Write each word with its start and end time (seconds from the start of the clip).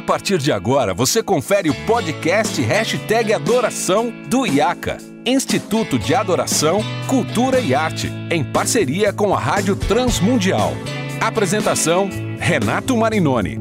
A 0.00 0.02
partir 0.02 0.38
de 0.38 0.50
agora, 0.50 0.94
você 0.94 1.22
confere 1.22 1.68
o 1.68 1.86
podcast 1.86 2.58
Hashtag 2.62 3.34
Adoração 3.34 4.10
do 4.30 4.46
IACA, 4.46 4.96
Instituto 5.26 5.98
de 5.98 6.14
Adoração, 6.14 6.80
Cultura 7.06 7.60
e 7.60 7.74
Arte, 7.74 8.08
em 8.32 8.42
parceria 8.42 9.12
com 9.12 9.34
a 9.34 9.38
Rádio 9.38 9.76
Transmundial. 9.76 10.70
Apresentação, 11.20 12.08
Renato 12.38 12.96
Marinoni. 12.96 13.58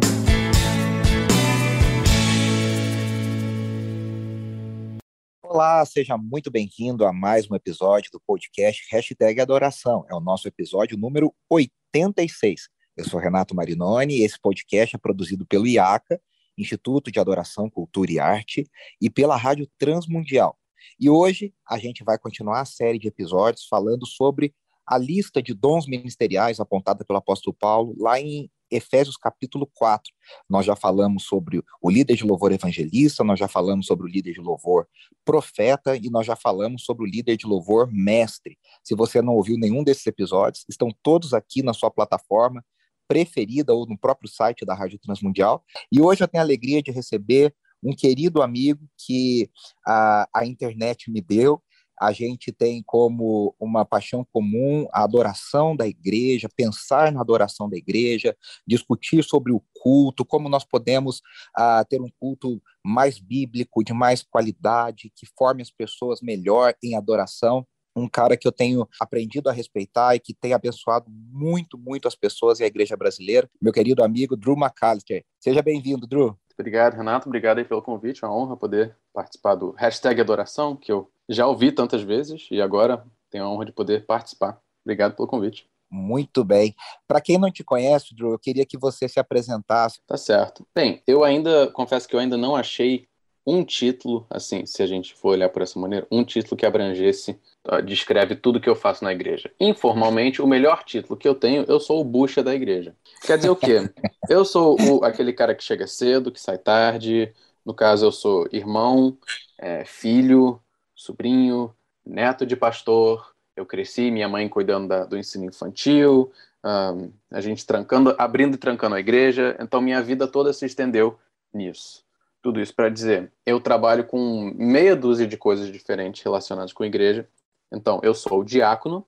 Olá, 5.43 5.85
seja 5.85 6.17
muito 6.17 6.49
bem-vindo 6.49 7.05
a 7.05 7.11
mais 7.11 7.51
um 7.51 7.55
episódio 7.55 8.09
do 8.13 8.21
podcast 8.25 8.87
Hashtag 8.89 9.41
Adoração. 9.41 10.05
É 10.09 10.15
o 10.15 10.21
nosso 10.21 10.47
episódio 10.47 10.97
número 10.97 11.35
86. 11.49 12.69
Eu 12.95 13.05
sou 13.05 13.17
Renato 13.17 13.55
Marinoni 13.55 14.17
e 14.17 14.23
esse 14.23 14.37
podcast 14.37 14.93
é 14.93 14.99
produzido 14.99 15.45
pelo 15.45 15.65
IACA, 15.65 16.19
Instituto 16.61 17.11
de 17.11 17.19
Adoração, 17.19 17.69
Cultura 17.69 18.11
e 18.11 18.19
Arte, 18.19 18.69
e 19.01 19.09
pela 19.09 19.35
Rádio 19.35 19.67
Transmundial. 19.77 20.57
E 20.99 21.09
hoje 21.09 21.53
a 21.67 21.77
gente 21.77 22.03
vai 22.03 22.17
continuar 22.17 22.61
a 22.61 22.65
série 22.65 22.99
de 22.99 23.07
episódios 23.07 23.65
falando 23.67 24.05
sobre 24.05 24.53
a 24.85 24.97
lista 24.97 25.41
de 25.41 25.53
dons 25.53 25.87
ministeriais 25.87 26.59
apontada 26.59 27.05
pelo 27.05 27.19
apóstolo 27.19 27.55
Paulo 27.57 27.95
lá 27.97 28.19
em 28.19 28.49
Efésios 28.71 29.17
capítulo 29.17 29.69
4. 29.73 30.11
Nós 30.49 30.65
já 30.65 30.75
falamos 30.75 31.23
sobre 31.23 31.61
o 31.81 31.89
líder 31.89 32.15
de 32.15 32.23
louvor 32.23 32.51
evangelista, 32.51 33.23
nós 33.23 33.39
já 33.39 33.47
falamos 33.47 33.85
sobre 33.85 34.05
o 34.05 34.09
líder 34.09 34.33
de 34.33 34.41
louvor 34.41 34.87
profeta 35.25 35.95
e 35.95 36.09
nós 36.09 36.25
já 36.25 36.35
falamos 36.35 36.83
sobre 36.83 37.03
o 37.03 37.09
líder 37.09 37.37
de 37.37 37.47
louvor 37.47 37.89
mestre. 37.91 38.57
Se 38.83 38.95
você 38.95 39.21
não 39.21 39.33
ouviu 39.35 39.57
nenhum 39.57 39.83
desses 39.83 40.05
episódios, 40.05 40.65
estão 40.67 40.89
todos 41.03 41.33
aqui 41.33 41.63
na 41.63 41.73
sua 41.73 41.91
plataforma 41.91 42.63
preferida 43.09 43.73
ou 43.73 43.87
no 43.87 43.97
próprio 43.97 44.29
site 44.29 44.63
da 44.63 44.75
Rádio 44.75 44.99
Transmundial. 44.99 45.65
E 45.91 45.99
hoje 45.99 46.23
eu 46.23 46.27
tenho 46.27 46.43
a 46.43 46.45
alegria 46.45 46.81
de 46.83 46.91
receber 46.91 47.53
um 47.83 47.95
querido 47.95 48.43
amigo 48.43 48.87
que 48.95 49.49
a, 49.85 50.29
a 50.33 50.45
internet 50.45 51.09
me 51.09 51.19
deu. 51.19 51.61
A 51.99 52.13
gente 52.13 52.51
tem 52.53 52.81
como 52.85 53.53
uma 53.59 53.83
paixão 53.83 54.25
comum 54.31 54.87
a 54.93 55.03
adoração 55.03 55.75
da 55.75 55.85
igreja, 55.85 56.47
pensar 56.55 57.11
na 57.11 57.19
adoração 57.19 57.69
da 57.69 57.75
igreja, 57.75 58.37
discutir 58.65 59.21
sobre 59.23 59.51
o 59.51 59.61
culto, 59.73 60.23
como 60.23 60.47
nós 60.47 60.63
podemos 60.63 61.17
uh, 61.57 61.83
ter 61.89 61.99
um 61.99 62.09
culto 62.17 62.61
mais 62.85 63.19
bíblico, 63.19 63.83
de 63.83 63.91
mais 63.91 64.23
qualidade, 64.23 65.11
que 65.13 65.25
forme 65.37 65.61
as 65.61 65.71
pessoas 65.71 66.21
melhor 66.21 66.73
em 66.81 66.95
adoração 66.95 67.67
um 67.99 68.09
cara 68.09 68.37
que 68.37 68.47
eu 68.47 68.51
tenho 68.51 68.87
aprendido 68.99 69.49
a 69.49 69.53
respeitar 69.53 70.15
e 70.15 70.19
que 70.19 70.33
tem 70.33 70.53
abençoado 70.53 71.05
muito, 71.09 71.77
muito 71.77 72.07
as 72.07 72.15
pessoas 72.15 72.59
e 72.59 72.63
a 72.63 72.67
igreja 72.67 72.95
brasileira, 72.95 73.49
meu 73.61 73.73
querido 73.73 74.03
amigo 74.03 74.35
Drew 74.35 74.55
McAllister. 74.55 75.23
Seja 75.39 75.61
bem-vindo, 75.61 76.07
Drew. 76.07 76.37
Obrigado, 76.57 76.95
Renato. 76.95 77.29
Obrigado 77.29 77.59
aí 77.59 77.65
pelo 77.65 77.81
convite. 77.81 78.23
É 78.23 78.27
uma 78.27 78.35
honra 78.35 78.57
poder 78.57 78.95
participar 79.13 79.55
do 79.55 79.71
hashtag 79.71 80.19
Adoração, 80.19 80.75
que 80.75 80.91
eu 80.91 81.09
já 81.29 81.47
ouvi 81.47 81.71
tantas 81.71 82.01
vezes 82.01 82.47
e 82.51 82.61
agora 82.61 83.05
tenho 83.29 83.45
a 83.45 83.49
honra 83.49 83.65
de 83.65 83.71
poder 83.71 84.05
participar. 84.05 84.59
Obrigado 84.83 85.15
pelo 85.15 85.27
convite. 85.27 85.69
Muito 85.89 86.43
bem. 86.43 86.75
Para 87.07 87.21
quem 87.21 87.37
não 87.37 87.51
te 87.51 87.63
conhece, 87.63 88.13
Drew, 88.13 88.31
eu 88.31 88.39
queria 88.39 88.65
que 88.65 88.77
você 88.77 89.07
se 89.07 89.19
apresentasse. 89.19 90.01
Tá 90.05 90.17
certo. 90.17 90.67
Bem, 90.75 91.01
eu 91.07 91.23
ainda 91.23 91.67
confesso 91.71 92.07
que 92.07 92.15
eu 92.15 92.19
ainda 92.19 92.37
não 92.37 92.55
achei 92.55 93.07
um 93.45 93.63
título, 93.63 94.27
assim, 94.29 94.65
se 94.65 94.83
a 94.83 94.85
gente 94.85 95.15
for 95.15 95.29
olhar 95.29 95.49
por 95.49 95.63
essa 95.63 95.79
maneira, 95.79 96.05
um 96.11 96.23
título 96.23 96.55
que 96.55 96.65
abrangesse, 96.65 97.39
descreve 97.85 98.35
tudo 98.35 98.59
que 98.59 98.69
eu 98.69 98.75
faço 98.75 99.03
na 99.03 99.11
igreja. 99.11 99.51
Informalmente, 99.59 100.41
o 100.41 100.47
melhor 100.47 100.83
título 100.83 101.17
que 101.17 101.27
eu 101.27 101.35
tenho, 101.35 101.65
eu 101.67 101.79
sou 101.79 102.01
o 102.01 102.03
bucha 102.03 102.41
da 102.41 102.53
igreja. 102.53 102.95
Quer 103.21 103.37
dizer 103.37 103.49
o 103.49 103.55
quê? 103.55 103.89
Eu 104.27 104.43
sou 104.43 104.77
o, 104.81 105.03
aquele 105.03 105.31
cara 105.31 105.53
que 105.53 105.63
chega 105.63 105.85
cedo, 105.85 106.31
que 106.31 106.41
sai 106.41 106.57
tarde. 106.57 107.33
No 107.65 107.73
caso, 107.73 108.05
eu 108.05 108.11
sou 108.11 108.47
irmão, 108.51 109.17
é, 109.57 109.85
filho, 109.85 110.59
sobrinho, 110.95 111.73
neto 112.05 112.45
de 112.45 112.55
pastor. 112.55 113.33
Eu 113.55 113.65
cresci, 113.65 114.09
minha 114.09 114.27
mãe 114.27 114.47
cuidando 114.47 114.87
da, 114.87 115.05
do 115.05 115.17
ensino 115.17 115.45
infantil, 115.45 116.31
um, 116.63 117.11
a 117.29 117.41
gente 117.41 117.65
trancando, 117.65 118.15
abrindo 118.17 118.55
e 118.55 118.57
trancando 118.57 118.95
a 118.95 118.99
igreja. 118.99 119.55
Então, 119.59 119.81
minha 119.81 120.01
vida 120.01 120.27
toda 120.27 120.53
se 120.53 120.65
estendeu 120.65 121.19
nisso. 121.53 122.03
Tudo 122.41 122.61
isso 122.61 122.73
para 122.73 122.89
dizer, 122.89 123.31
eu 123.45 123.59
trabalho 123.59 124.05
com 124.05 124.53
meia 124.55 124.95
dúzia 124.95 125.27
de 125.27 125.35
coisas 125.35 125.69
diferentes 125.71 126.23
relacionadas 126.23 126.71
com 126.71 126.83
a 126.83 126.87
igreja. 126.87 127.27
Então, 127.71 127.99
eu 128.03 128.13
sou 128.13 128.43
diácono 128.43 129.05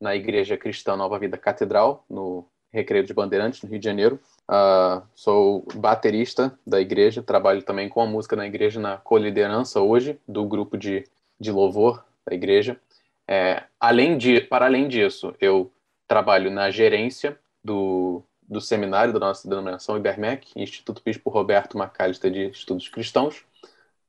na 0.00 0.14
Igreja 0.14 0.56
Cristã 0.56 0.96
Nova 0.96 1.18
Vida 1.18 1.38
Catedral, 1.38 2.04
no 2.08 2.46
Recreio 2.72 3.04
de 3.04 3.14
Bandeirantes, 3.14 3.62
no 3.62 3.68
Rio 3.68 3.78
de 3.78 3.84
Janeiro. 3.84 4.20
Uh, 4.50 5.02
sou 5.14 5.64
baterista 5.74 6.58
da 6.66 6.80
igreja, 6.80 7.22
trabalho 7.22 7.62
também 7.62 7.88
com 7.88 8.00
a 8.00 8.06
música 8.06 8.34
na 8.34 8.46
igreja, 8.46 8.80
na 8.80 8.96
coliderança 8.96 9.80
hoje, 9.80 10.18
do 10.26 10.44
grupo 10.44 10.76
de, 10.76 11.04
de 11.38 11.52
louvor 11.52 12.04
da 12.26 12.34
igreja. 12.34 12.80
É, 13.28 13.64
além 13.78 14.18
de, 14.18 14.40
para 14.40 14.66
além 14.66 14.88
disso, 14.88 15.34
eu 15.40 15.70
trabalho 16.06 16.50
na 16.50 16.70
gerência 16.70 17.38
do 17.64 18.24
do 18.52 18.60
seminário 18.60 19.14
da 19.14 19.18
nossa 19.18 19.48
denominação 19.48 19.96
IBERMEC, 19.96 20.50
Instituto 20.54 21.00
Bispo 21.02 21.30
Roberto 21.30 21.78
Macalister 21.78 22.30
de 22.30 22.50
Estudos 22.50 22.86
Cristãos, 22.86 23.44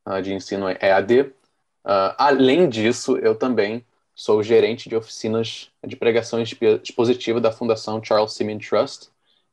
uh, 0.05 0.21
de 0.21 0.33
ensino 0.33 0.67
EAD. 0.69 1.21
Uh, 1.21 1.31
ah, 1.85 2.15
além 2.17 2.67
disso, 2.67 3.17
eu 3.17 3.35
também 3.35 3.85
sou 4.15 4.43
gerente 4.43 4.87
de 4.87 4.95
oficinas 4.95 5.71
de 5.85 5.95
pregação 5.95 6.41
expositiva 6.41 7.41
da 7.41 7.51
Fundação 7.51 8.03
Charles 8.03 8.33
Simeon 8.33 8.59
Trust, 8.59 9.09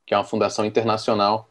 que 0.07 0.15
é 0.15 0.17
uma 0.17 0.25
fundação 0.25 0.65
internacional 0.65 1.49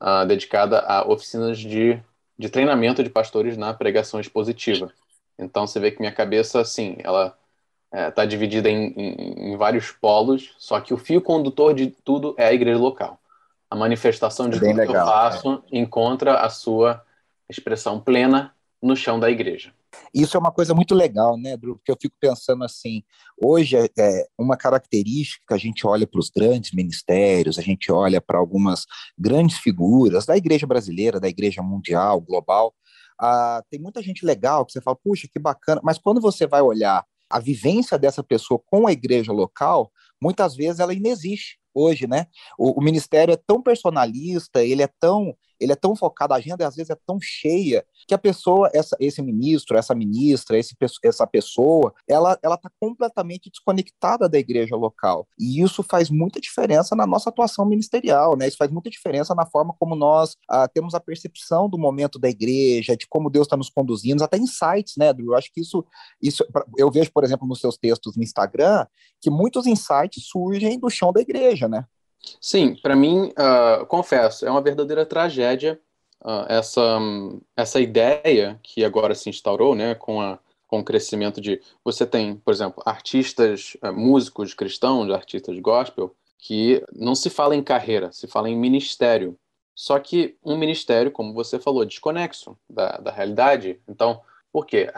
uh, 0.00 0.26
dedicada 0.26 0.80
a 0.80 1.06
oficinas 1.08 1.58
de, 1.58 2.00
de 2.38 2.48
treinamento 2.48 3.02
de 3.02 3.10
pastores 3.10 3.56
na 3.56 3.72
pregação 3.74 4.20
expositiva. 4.20 4.92
Então, 5.38 5.66
você 5.66 5.80
vê 5.80 5.90
que 5.90 6.00
minha 6.00 6.12
cabeça, 6.12 6.60
assim, 6.60 6.96
ela 6.98 7.36
está 7.86 7.98
é, 7.98 8.10
tá 8.10 8.24
dividida 8.24 8.70
em, 8.70 8.92
em, 8.96 9.52
em, 9.52 9.56
vários 9.56 9.90
polos, 9.90 10.54
só 10.58 10.80
que 10.80 10.94
o 10.94 10.98
fio 10.98 11.20
condutor 11.20 11.74
de 11.74 11.88
tudo 11.88 12.34
é 12.38 12.46
a 12.46 12.52
igreja 12.52 12.78
local. 12.78 13.20
A 13.70 13.76
manifestação 13.76 14.48
de 14.48 14.56
é 14.56 14.60
tudo 14.60 14.76
legal, 14.76 14.86
que 14.86 14.96
eu 14.96 15.04
faço 15.04 15.64
é. 15.72 15.78
encontra 15.78 16.40
a 16.40 16.48
sua 16.48 17.02
expressão 17.48 18.00
plena 18.00 18.54
no 18.80 18.96
chão 18.96 19.20
da 19.20 19.30
igreja. 19.30 19.72
Isso 20.14 20.36
é 20.36 20.40
uma 20.40 20.52
coisa 20.52 20.74
muito 20.74 20.94
legal, 20.94 21.36
né, 21.36 21.56
Drew? 21.56 21.76
Porque 21.76 21.90
eu 21.90 21.96
fico 22.00 22.16
pensando 22.20 22.64
assim, 22.64 23.02
hoje 23.42 23.76
é, 23.76 23.88
é 23.98 24.26
uma 24.38 24.56
característica 24.56 25.44
que 25.46 25.54
a 25.54 25.58
gente 25.58 25.86
olha 25.86 26.06
para 26.06 26.20
os 26.20 26.30
grandes 26.30 26.72
ministérios, 26.72 27.58
a 27.58 27.62
gente 27.62 27.90
olha 27.90 28.20
para 28.20 28.38
algumas 28.38 28.84
grandes 29.18 29.58
figuras 29.58 30.26
da 30.26 30.36
igreja 30.36 30.66
brasileira, 30.66 31.20
da 31.20 31.28
igreja 31.28 31.62
mundial, 31.62 32.20
global, 32.20 32.74
ah, 33.20 33.62
tem 33.70 33.80
muita 33.80 34.02
gente 34.02 34.26
legal 34.26 34.66
que 34.66 34.72
você 34.72 34.80
fala, 34.80 34.96
puxa, 34.96 35.28
que 35.32 35.38
bacana, 35.38 35.80
mas 35.84 35.98
quando 35.98 36.20
você 36.20 36.46
vai 36.46 36.60
olhar 36.60 37.04
a 37.30 37.38
vivência 37.38 37.98
dessa 37.98 38.22
pessoa 38.22 38.60
com 38.66 38.86
a 38.86 38.92
igreja 38.92 39.32
local, 39.32 39.90
muitas 40.20 40.54
vezes 40.54 40.80
ela 40.80 40.92
inexiste 40.92 41.58
hoje, 41.74 42.06
né? 42.06 42.26
O, 42.58 42.78
o, 42.78 42.82
ministério 42.82 43.32
é 43.32 43.36
tão 43.36 43.62
personalista, 43.62 44.62
ele 44.62 44.82
é 44.82 44.88
tão 45.00 45.34
ele 45.62 45.72
é 45.72 45.76
tão 45.76 45.94
focado, 45.94 46.34
a 46.34 46.36
agenda 46.36 46.66
às 46.66 46.76
vezes 46.76 46.90
é 46.90 46.96
tão 47.06 47.18
cheia 47.20 47.84
que 48.06 48.14
a 48.14 48.18
pessoa, 48.18 48.70
essa, 48.74 48.96
esse 48.98 49.22
ministro, 49.22 49.76
essa 49.76 49.94
ministra, 49.94 50.58
esse, 50.58 50.74
essa 51.04 51.26
pessoa, 51.26 51.94
ela 52.08 52.38
ela 52.42 52.54
está 52.56 52.70
completamente 52.80 53.50
desconectada 53.50 54.28
da 54.28 54.38
igreja 54.38 54.76
local. 54.76 55.26
E 55.38 55.62
isso 55.62 55.82
faz 55.82 56.10
muita 56.10 56.40
diferença 56.40 56.96
na 56.96 57.06
nossa 57.06 57.30
atuação 57.30 57.64
ministerial, 57.64 58.36
né? 58.36 58.48
Isso 58.48 58.56
faz 58.56 58.70
muita 58.70 58.90
diferença 58.90 59.34
na 59.34 59.46
forma 59.46 59.74
como 59.78 59.94
nós 59.94 60.36
ah, 60.48 60.68
temos 60.68 60.94
a 60.94 61.00
percepção 61.00 61.68
do 61.68 61.78
momento 61.78 62.18
da 62.18 62.28
igreja, 62.28 62.96
de 62.96 63.06
como 63.06 63.30
Deus 63.30 63.46
está 63.46 63.56
nos 63.56 63.70
conduzindo, 63.70 64.22
até 64.24 64.36
insights, 64.36 64.94
né, 64.96 65.12
Drew? 65.12 65.32
Eu 65.32 65.36
acho 65.36 65.52
que 65.52 65.60
isso, 65.60 65.84
isso 66.20 66.44
eu 66.76 66.90
vejo, 66.90 67.10
por 67.12 67.24
exemplo, 67.24 67.46
nos 67.46 67.60
seus 67.60 67.76
textos 67.76 68.16
no 68.16 68.22
Instagram, 68.22 68.86
que 69.20 69.30
muitos 69.30 69.66
insights 69.66 70.24
surgem 70.26 70.78
do 70.78 70.90
chão 70.90 71.12
da 71.12 71.20
igreja, 71.20 71.68
né? 71.68 71.84
Sim, 72.40 72.76
para 72.76 72.94
mim, 72.94 73.32
uh, 73.32 73.86
confesso, 73.86 74.46
é 74.46 74.50
uma 74.50 74.60
verdadeira 74.60 75.04
tragédia 75.04 75.80
uh, 76.24 76.46
essa, 76.48 76.98
essa 77.56 77.80
ideia 77.80 78.58
que 78.62 78.84
agora 78.84 79.14
se 79.14 79.28
instaurou, 79.28 79.74
né, 79.74 79.94
com, 79.94 80.20
a, 80.20 80.38
com 80.66 80.80
o 80.80 80.84
crescimento 80.84 81.40
de. 81.40 81.60
Você 81.84 82.06
tem, 82.06 82.36
por 82.36 82.52
exemplo, 82.52 82.82
artistas, 82.86 83.76
uh, 83.82 83.92
músicos 83.92 84.54
cristãos, 84.54 85.10
artistas 85.10 85.58
gospel, 85.58 86.14
que 86.38 86.82
não 86.92 87.14
se 87.14 87.30
fala 87.30 87.54
em 87.54 87.62
carreira, 87.62 88.12
se 88.12 88.26
fala 88.26 88.48
em 88.48 88.56
ministério. 88.56 89.38
Só 89.74 89.98
que 89.98 90.36
um 90.44 90.56
ministério, 90.56 91.10
como 91.10 91.32
você 91.32 91.58
falou, 91.58 91.84
desconexo 91.84 92.58
da, 92.68 92.98
da 92.98 93.10
realidade. 93.10 93.80
Então, 93.88 94.20
por 94.52 94.66
quê? 94.66 94.88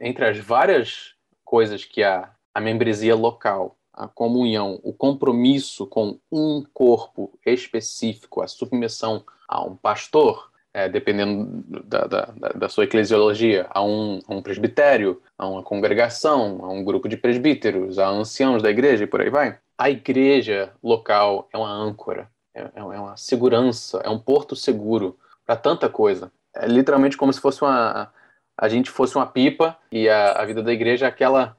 entre 0.00 0.24
as 0.24 0.38
várias 0.38 1.14
coisas 1.44 1.84
que 1.84 2.02
a, 2.02 2.30
a 2.54 2.60
membresia 2.60 3.14
local 3.14 3.76
a 3.96 4.06
comunhão, 4.06 4.78
o 4.82 4.92
compromisso 4.92 5.86
com 5.86 6.18
um 6.30 6.62
corpo 6.74 7.32
específico, 7.44 8.42
a 8.42 8.46
submissão 8.46 9.24
a 9.48 9.64
um 9.64 9.74
pastor, 9.74 10.50
é, 10.74 10.88
dependendo 10.88 11.64
da, 11.84 12.06
da, 12.06 12.24
da, 12.54 12.68
sua 12.68 12.84
eclesiologia, 12.84 13.66
a 13.70 13.82
um, 13.82 14.20
a 14.28 14.34
um, 14.34 14.42
presbitério, 14.42 15.22
a 15.38 15.48
uma 15.48 15.62
congregação, 15.62 16.62
a 16.62 16.68
um 16.68 16.84
grupo 16.84 17.08
de 17.08 17.16
presbíteros, 17.16 17.98
a 17.98 18.08
anciãos 18.08 18.62
da 18.62 18.70
igreja 18.70 19.04
e 19.04 19.06
por 19.06 19.22
aí 19.22 19.30
vai. 19.30 19.58
A 19.78 19.88
igreja 19.88 20.72
local 20.82 21.48
é 21.50 21.56
uma 21.56 21.72
âncora, 21.72 22.30
é, 22.54 22.60
é, 22.60 22.70
é 22.74 22.82
uma 22.82 23.16
segurança, 23.16 24.02
é 24.04 24.10
um 24.10 24.18
porto 24.18 24.54
seguro 24.54 25.18
para 25.46 25.56
tanta 25.56 25.88
coisa. 25.88 26.30
É 26.54 26.66
literalmente 26.66 27.16
como 27.16 27.32
se 27.32 27.40
fosse 27.40 27.62
uma 27.62 28.12
a 28.58 28.68
gente 28.68 28.90
fosse 28.90 29.14
uma 29.16 29.26
pipa 29.26 29.76
e 29.92 30.08
a, 30.08 30.32
a 30.32 30.44
vida 30.44 30.62
da 30.62 30.72
igreja 30.72 31.04
é 31.04 31.08
aquela 31.08 31.56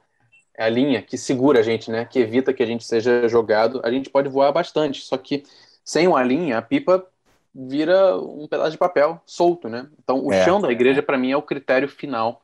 é 0.58 0.64
a 0.64 0.68
linha 0.68 1.00
que 1.00 1.16
segura 1.16 1.60
a 1.60 1.62
gente, 1.62 1.88
né? 1.88 2.04
Que 2.04 2.18
evita 2.18 2.52
que 2.52 2.62
a 2.62 2.66
gente 2.66 2.84
seja 2.84 3.28
jogado. 3.28 3.80
A 3.84 3.90
gente 3.92 4.10
pode 4.10 4.28
voar 4.28 4.50
bastante, 4.50 5.00
só 5.02 5.16
que 5.16 5.44
sem 5.84 6.08
uma 6.08 6.22
linha, 6.22 6.58
a 6.58 6.62
pipa 6.62 7.06
vira 7.54 8.18
um 8.18 8.48
pedaço 8.48 8.72
de 8.72 8.78
papel 8.78 9.22
solto, 9.24 9.68
né? 9.68 9.88
Então, 10.02 10.24
o 10.24 10.32
é, 10.32 10.44
chão 10.44 10.60
da 10.60 10.70
igreja, 10.70 11.00
para 11.00 11.16
mim, 11.16 11.30
é 11.30 11.36
o 11.36 11.42
critério 11.42 11.88
final 11.88 12.42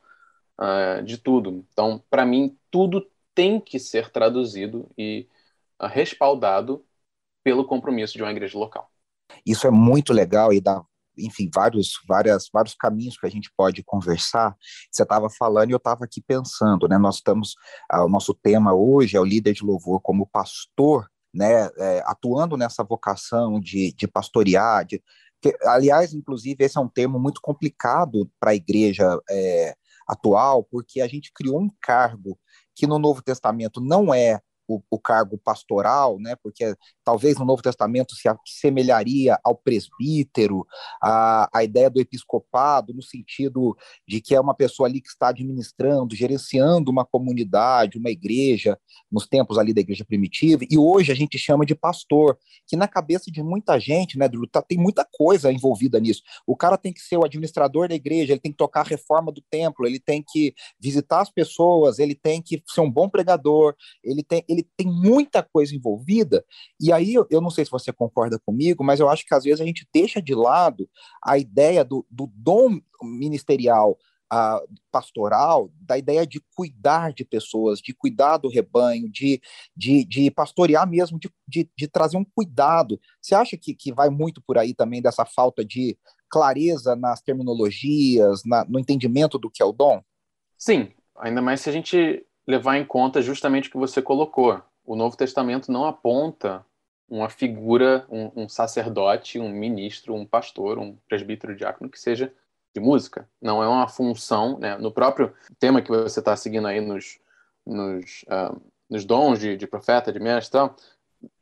uh, 0.59 1.03
de 1.03 1.17
tudo. 1.17 1.65
Então, 1.71 2.01
para 2.09 2.25
mim, 2.25 2.57
tudo 2.71 3.05
tem 3.35 3.59
que 3.59 3.77
ser 3.77 4.09
traduzido 4.09 4.89
e 4.97 5.27
uh, 5.81 5.87
respaldado 5.87 6.85
pelo 7.43 7.65
compromisso 7.65 8.13
de 8.13 8.23
uma 8.23 8.31
igreja 8.31 8.57
local. 8.57 8.89
Isso 9.45 9.67
é 9.67 9.71
muito 9.71 10.13
legal 10.13 10.53
e 10.53 10.61
dá 10.61 10.81
enfim, 11.17 11.49
vários, 11.53 11.99
várias, 12.07 12.49
vários 12.51 12.75
caminhos 12.75 13.17
que 13.17 13.25
a 13.25 13.29
gente 13.29 13.51
pode 13.55 13.83
conversar. 13.83 14.55
Você 14.91 15.03
estava 15.03 15.29
falando 15.29 15.69
e 15.69 15.73
eu 15.73 15.77
estava 15.77 16.05
aqui 16.05 16.21
pensando, 16.21 16.87
né? 16.87 16.97
Nós 16.97 17.15
estamos, 17.15 17.55
ah, 17.89 18.05
o 18.05 18.09
nosso 18.09 18.33
tema 18.33 18.73
hoje 18.73 19.17
é 19.17 19.19
o 19.19 19.25
líder 19.25 19.53
de 19.53 19.63
louvor 19.63 20.01
como 20.01 20.27
pastor, 20.27 21.09
né? 21.33 21.69
É, 21.77 22.03
atuando 22.05 22.57
nessa 22.57 22.83
vocação 22.83 23.59
de, 23.59 23.93
de 23.93 24.07
pastorear, 24.07 24.85
de, 24.85 25.01
que, 25.41 25.55
aliás, 25.63 26.13
inclusive, 26.13 26.63
esse 26.63 26.77
é 26.77 26.81
um 26.81 26.89
termo 26.89 27.19
muito 27.19 27.39
complicado 27.41 28.29
para 28.39 28.51
a 28.51 28.55
igreja 28.55 29.19
é, 29.29 29.75
atual, 30.07 30.63
porque 30.63 31.01
a 31.01 31.07
gente 31.07 31.31
criou 31.33 31.61
um 31.61 31.69
cargo 31.81 32.39
que 32.75 32.87
no 32.87 32.99
Novo 32.99 33.21
Testamento 33.21 33.79
não 33.79 34.13
é 34.13 34.39
o, 34.67 34.81
o, 34.89 34.99
cargo 34.99 35.37
pastoral, 35.37 36.19
né, 36.19 36.35
porque 36.41 36.75
talvez 37.03 37.37
no 37.37 37.45
Novo 37.45 37.61
Testamento 37.61 38.15
se 38.15 38.27
assemelharia 38.27 39.37
ao 39.43 39.55
presbítero, 39.55 40.65
a, 41.01 41.49
a 41.53 41.63
ideia 41.63 41.89
do 41.89 41.99
episcopado, 41.99 42.93
no 42.93 43.01
sentido 43.01 43.75
de 44.07 44.21
que 44.21 44.35
é 44.35 44.39
uma 44.39 44.53
pessoa 44.53 44.87
ali 44.87 45.01
que 45.01 45.09
está 45.09 45.29
administrando, 45.29 46.15
gerenciando 46.15 46.91
uma 46.91 47.05
comunidade, 47.05 47.97
uma 47.97 48.09
igreja, 48.09 48.77
nos 49.11 49.27
tempos 49.27 49.57
ali 49.57 49.73
da 49.73 49.81
igreja 49.81 50.05
primitiva, 50.05 50.63
e 50.69 50.77
hoje 50.77 51.11
a 51.11 51.15
gente 51.15 51.37
chama 51.37 51.65
de 51.65 51.75
pastor, 51.75 52.37
que 52.67 52.75
na 52.75 52.87
cabeça 52.87 53.31
de 53.31 53.43
muita 53.43 53.79
gente, 53.79 54.17
né, 54.17 54.29
tá, 54.51 54.61
tem 54.61 54.77
muita 54.77 55.07
coisa 55.11 55.51
envolvida 55.51 55.99
nisso. 55.99 56.21
O 56.45 56.55
cara 56.55 56.77
tem 56.77 56.91
que 56.91 57.01
ser 57.01 57.17
o 57.17 57.25
administrador 57.25 57.87
da 57.87 57.95
igreja, 57.95 58.33
ele 58.33 58.39
tem 58.39 58.51
que 58.51 58.57
tocar 58.57 58.81
a 58.81 58.89
reforma 58.89 59.31
do 59.31 59.41
templo, 59.49 59.85
ele 59.85 59.99
tem 59.99 60.23
que 60.25 60.53
visitar 60.79 61.21
as 61.21 61.29
pessoas, 61.29 61.99
ele 61.99 62.15
tem 62.15 62.41
que 62.41 62.61
ser 62.67 62.81
um 62.81 62.91
bom 62.91 63.09
pregador, 63.09 63.75
ele 64.03 64.23
tem 64.23 64.43
ele 64.55 64.67
tem 64.75 64.87
muita 64.87 65.43
coisa 65.43 65.75
envolvida, 65.75 66.43
e 66.79 66.91
aí 66.91 67.13
eu, 67.13 67.41
não 67.41 67.49
sei 67.49 67.65
se 67.65 67.71
você 67.71 67.91
concorda 67.91 68.39
comigo, 68.39 68.83
mas 68.83 68.99
eu 68.99 69.09
acho 69.09 69.25
que 69.25 69.33
às 69.33 69.43
vezes 69.43 69.61
a 69.61 69.65
gente 69.65 69.87
deixa 69.93 70.21
de 70.21 70.33
lado 70.33 70.89
a 71.23 71.37
ideia 71.37 71.83
do, 71.83 72.05
do 72.09 72.29
dom 72.33 72.79
ministerial 73.03 73.97
uh, 74.31 74.67
pastoral, 74.91 75.69
da 75.79 75.97
ideia 75.97 76.25
de 76.25 76.41
cuidar 76.55 77.13
de 77.13 77.23
pessoas, 77.23 77.79
de 77.79 77.93
cuidar 77.93 78.37
do 78.37 78.49
rebanho, 78.49 79.09
de, 79.09 79.41
de, 79.75 80.03
de 80.05 80.31
pastorear 80.31 80.87
mesmo, 80.89 81.19
de, 81.19 81.29
de, 81.47 81.69
de, 81.77 81.87
trazer 81.87 82.17
um 82.17 82.25
cuidado. 82.25 82.99
Você 83.21 83.35
acha 83.35 83.57
que, 83.57 83.73
que 83.73 83.93
vai 83.93 84.09
muito 84.09 84.41
por 84.41 84.57
aí 84.57 84.73
também 84.73 85.01
dessa 85.01 85.25
falta 85.25 85.63
de 85.63 85.97
clareza 86.29 86.95
nas 86.95 87.21
terminologias, 87.21 88.41
na, 88.45 88.65
no 88.65 88.79
entendimento 88.79 89.37
do 89.37 89.49
que 89.49 89.61
é 89.61 89.65
o 89.65 89.71
dom? 89.71 90.01
Sim, 90.57 90.91
ainda 91.17 91.41
mais 91.41 91.61
se 91.61 91.69
a 91.69 91.73
gente 91.73 92.24
levar 92.47 92.77
em 92.77 92.85
conta 92.85 93.21
justamente 93.21 93.69
o 93.69 93.71
que 93.71 93.77
você 93.77 94.01
colocou. 94.01 94.61
O 94.85 94.95
Novo 94.95 95.17
Testamento 95.17 95.71
não 95.71 95.85
aponta 95.85 96.65
uma 97.09 97.29
figura, 97.29 98.05
um, 98.09 98.43
um, 98.43 98.49
sacerdote, 98.49 99.39
um 99.39 99.49
ministro, 99.49 100.13
um 100.13 100.25
pastor, 100.25 100.77
um 100.77 100.95
presbítero 101.07 101.55
diácono 101.55 101.89
que 101.89 101.99
seja 101.99 102.33
de 102.73 102.79
música. 102.79 103.27
Não 103.41 103.63
é 103.63 103.67
uma 103.67 103.87
função, 103.87 104.59
né? 104.59 104.77
No 104.77 104.91
próprio 104.91 105.33
tema 105.59 105.81
que 105.81 105.89
você 105.89 106.19
está 106.19 106.35
seguindo 106.35 106.67
aí 106.67 106.81
nos, 106.81 107.19
nos, 107.65 108.23
uh, 108.23 108.59
nos 108.89 109.05
dons 109.05 109.39
de, 109.39 109.55
de, 109.55 109.67
profeta, 109.67 110.11
de 110.11 110.19
mestre, 110.19 110.51
tal, 110.51 110.75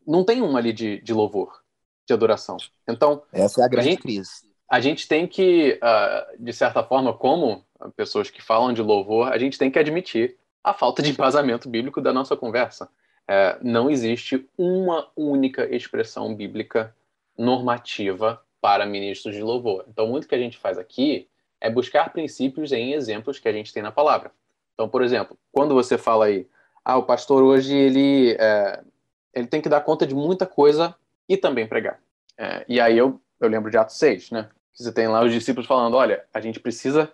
não 0.06 0.24
tem 0.24 0.42
uma 0.42 0.60
ali 0.60 0.74
de, 0.74 1.02
de 1.02 1.14
louvor, 1.14 1.62
de 2.06 2.14
adoração. 2.14 2.58
Então 2.88 3.24
essa 3.32 3.62
é 3.62 3.66
a 3.66 3.68
grande 3.68 3.88
a 3.88 3.92
gente, 3.92 4.02
crise. 4.02 4.32
A 4.70 4.80
gente 4.80 5.08
tem 5.08 5.28
que, 5.28 5.80
uh, 5.82 6.44
de 6.44 6.54
certa 6.54 6.84
forma, 6.84 7.14
como 7.14 7.66
pessoas 7.96 8.30
que 8.30 8.42
falam 8.42 8.74
de 8.74 8.82
louvor, 8.82 9.32
a 9.32 9.38
gente 9.38 9.58
tem 9.58 9.72
que 9.72 9.80
admitir 9.80 10.38
a 10.64 10.74
falta 10.74 11.02
de 11.02 11.12
embasamento 11.12 11.68
bíblico 11.68 12.00
da 12.00 12.14
nossa 12.14 12.36
conversa. 12.38 12.90
É, 13.28 13.58
não 13.62 13.90
existe 13.90 14.48
uma 14.58 15.08
única 15.16 15.66
expressão 15.74 16.34
bíblica 16.34 16.96
normativa 17.38 18.42
para 18.62 18.86
ministros 18.86 19.36
de 19.36 19.42
louvor. 19.42 19.86
Então, 19.88 20.08
muito 20.08 20.28
que 20.28 20.36
a 20.36 20.40
gente 20.40 20.58
faz 20.58 20.78
aqui 20.78 21.28
é 21.60 21.70
buscar 21.70 22.12
princípios 22.12 22.72
em 22.72 22.94
exemplos 22.94 23.40
que 23.40 23.48
a 23.48 23.52
gente 23.54 23.74
tem 23.74 23.84
na 23.84 23.92
palavra. 23.92 24.32
Então, 24.74 24.88
por 24.88 25.02
exemplo, 25.02 25.38
quando 25.52 25.74
você 25.74 25.98
fala 25.98 26.26
aí, 26.26 26.48
ah, 26.84 26.98
o 26.98 27.04
pastor 27.04 27.44
hoje 27.44 27.76
ele, 27.76 28.36
é, 28.40 28.82
ele 29.34 29.48
tem 29.48 29.62
que 29.62 29.70
dar 29.70 29.82
conta 29.82 30.06
de 30.06 30.14
muita 30.14 30.46
coisa 30.46 30.96
e 31.28 31.38
também 31.38 31.68
pregar. 31.68 32.00
É, 32.38 32.66
e 32.68 32.80
aí 32.80 32.98
eu, 32.98 33.22
eu 33.40 33.48
lembro 33.48 33.72
de 33.72 33.78
Atos 33.78 33.98
6, 33.98 34.32
né? 34.32 34.50
Que 34.74 34.84
você 34.84 34.92
tem 34.92 35.08
lá 35.08 35.24
os 35.24 35.32
discípulos 35.32 35.68
falando, 35.68 35.96
olha, 35.96 36.26
a 36.34 36.42
gente 36.42 36.60
precisa 36.60 37.12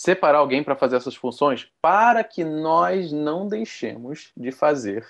separar 0.00 0.38
alguém 0.38 0.64
para 0.64 0.74
fazer 0.74 0.96
essas 0.96 1.14
funções 1.14 1.70
para 1.82 2.24
que 2.24 2.42
nós 2.42 3.12
não 3.12 3.46
deixemos 3.46 4.32
de 4.34 4.50
fazer 4.50 5.06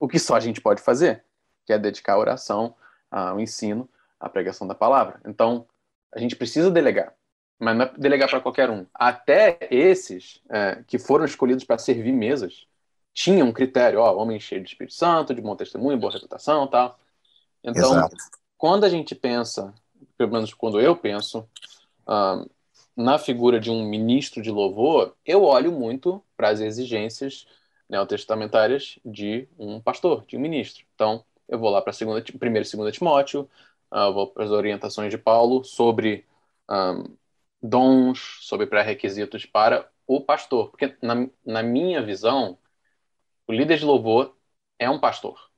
o 0.00 0.08
que 0.08 0.18
só 0.18 0.34
a 0.34 0.40
gente 0.40 0.60
pode 0.60 0.82
fazer, 0.82 1.24
que 1.64 1.72
é 1.72 1.78
dedicar 1.78 2.14
a 2.14 2.18
oração, 2.18 2.74
ao 3.08 3.38
ensino, 3.38 3.88
à 4.18 4.28
pregação 4.28 4.66
da 4.66 4.74
palavra. 4.74 5.20
Então, 5.24 5.68
a 6.12 6.18
gente 6.18 6.34
precisa 6.34 6.68
delegar, 6.68 7.14
mas 7.60 7.76
não 7.76 7.84
é 7.84 7.92
delegar 7.96 8.28
para 8.28 8.40
qualquer 8.40 8.70
um. 8.70 8.84
Até 8.92 9.56
esses 9.70 10.42
é, 10.50 10.82
que 10.84 10.98
foram 10.98 11.24
escolhidos 11.24 11.62
para 11.62 11.78
servir 11.78 12.12
mesas 12.12 12.66
tinham 13.12 13.46
um 13.46 13.52
critério, 13.52 14.00
ó, 14.00 14.16
homem 14.16 14.40
cheio 14.40 14.64
de 14.64 14.68
Espírito 14.68 14.94
Santo, 14.94 15.32
de 15.32 15.40
bom 15.40 15.54
testemunho, 15.54 15.96
boa 15.96 16.12
reputação, 16.12 16.66
tal. 16.66 16.98
Então, 17.62 17.92
Exato. 17.92 18.16
quando 18.58 18.82
a 18.82 18.88
gente 18.88 19.14
pensa, 19.14 19.72
pelo 20.18 20.32
menos 20.32 20.52
quando 20.52 20.80
eu 20.80 20.96
penso, 20.96 21.48
um, 22.08 22.46
na 22.96 23.18
figura 23.18 23.58
de 23.58 23.70
um 23.70 23.84
ministro 23.84 24.42
de 24.42 24.50
louvor, 24.50 25.16
eu 25.24 25.42
olho 25.42 25.72
muito 25.72 26.22
para 26.36 26.50
as 26.50 26.60
exigências 26.60 27.46
neotestamentárias 27.88 28.98
de 29.04 29.48
um 29.58 29.80
pastor, 29.80 30.24
de 30.26 30.36
um 30.36 30.40
ministro. 30.40 30.84
Então, 30.94 31.24
eu 31.48 31.58
vou 31.58 31.70
lá 31.70 31.82
para 31.82 31.92
a 31.92 32.38
primeira 32.38 32.66
e 32.66 32.68
segunda 32.68 32.92
Timóteo, 32.92 33.48
uh, 33.92 34.12
vou 34.12 34.28
para 34.28 34.44
as 34.44 34.50
orientações 34.50 35.10
de 35.10 35.18
Paulo 35.18 35.64
sobre 35.64 36.24
um, 36.70 37.16
dons, 37.62 38.38
sobre 38.42 38.66
pré-requisitos 38.66 39.44
para 39.44 39.88
o 40.06 40.20
pastor. 40.20 40.70
Porque, 40.70 40.96
na, 41.02 41.28
na 41.44 41.62
minha 41.62 42.02
visão, 42.02 42.58
o 43.46 43.52
líder 43.52 43.78
de 43.78 43.84
louvor 43.84 44.34
é 44.78 44.88
um 44.88 44.98
pastor. 44.98 45.50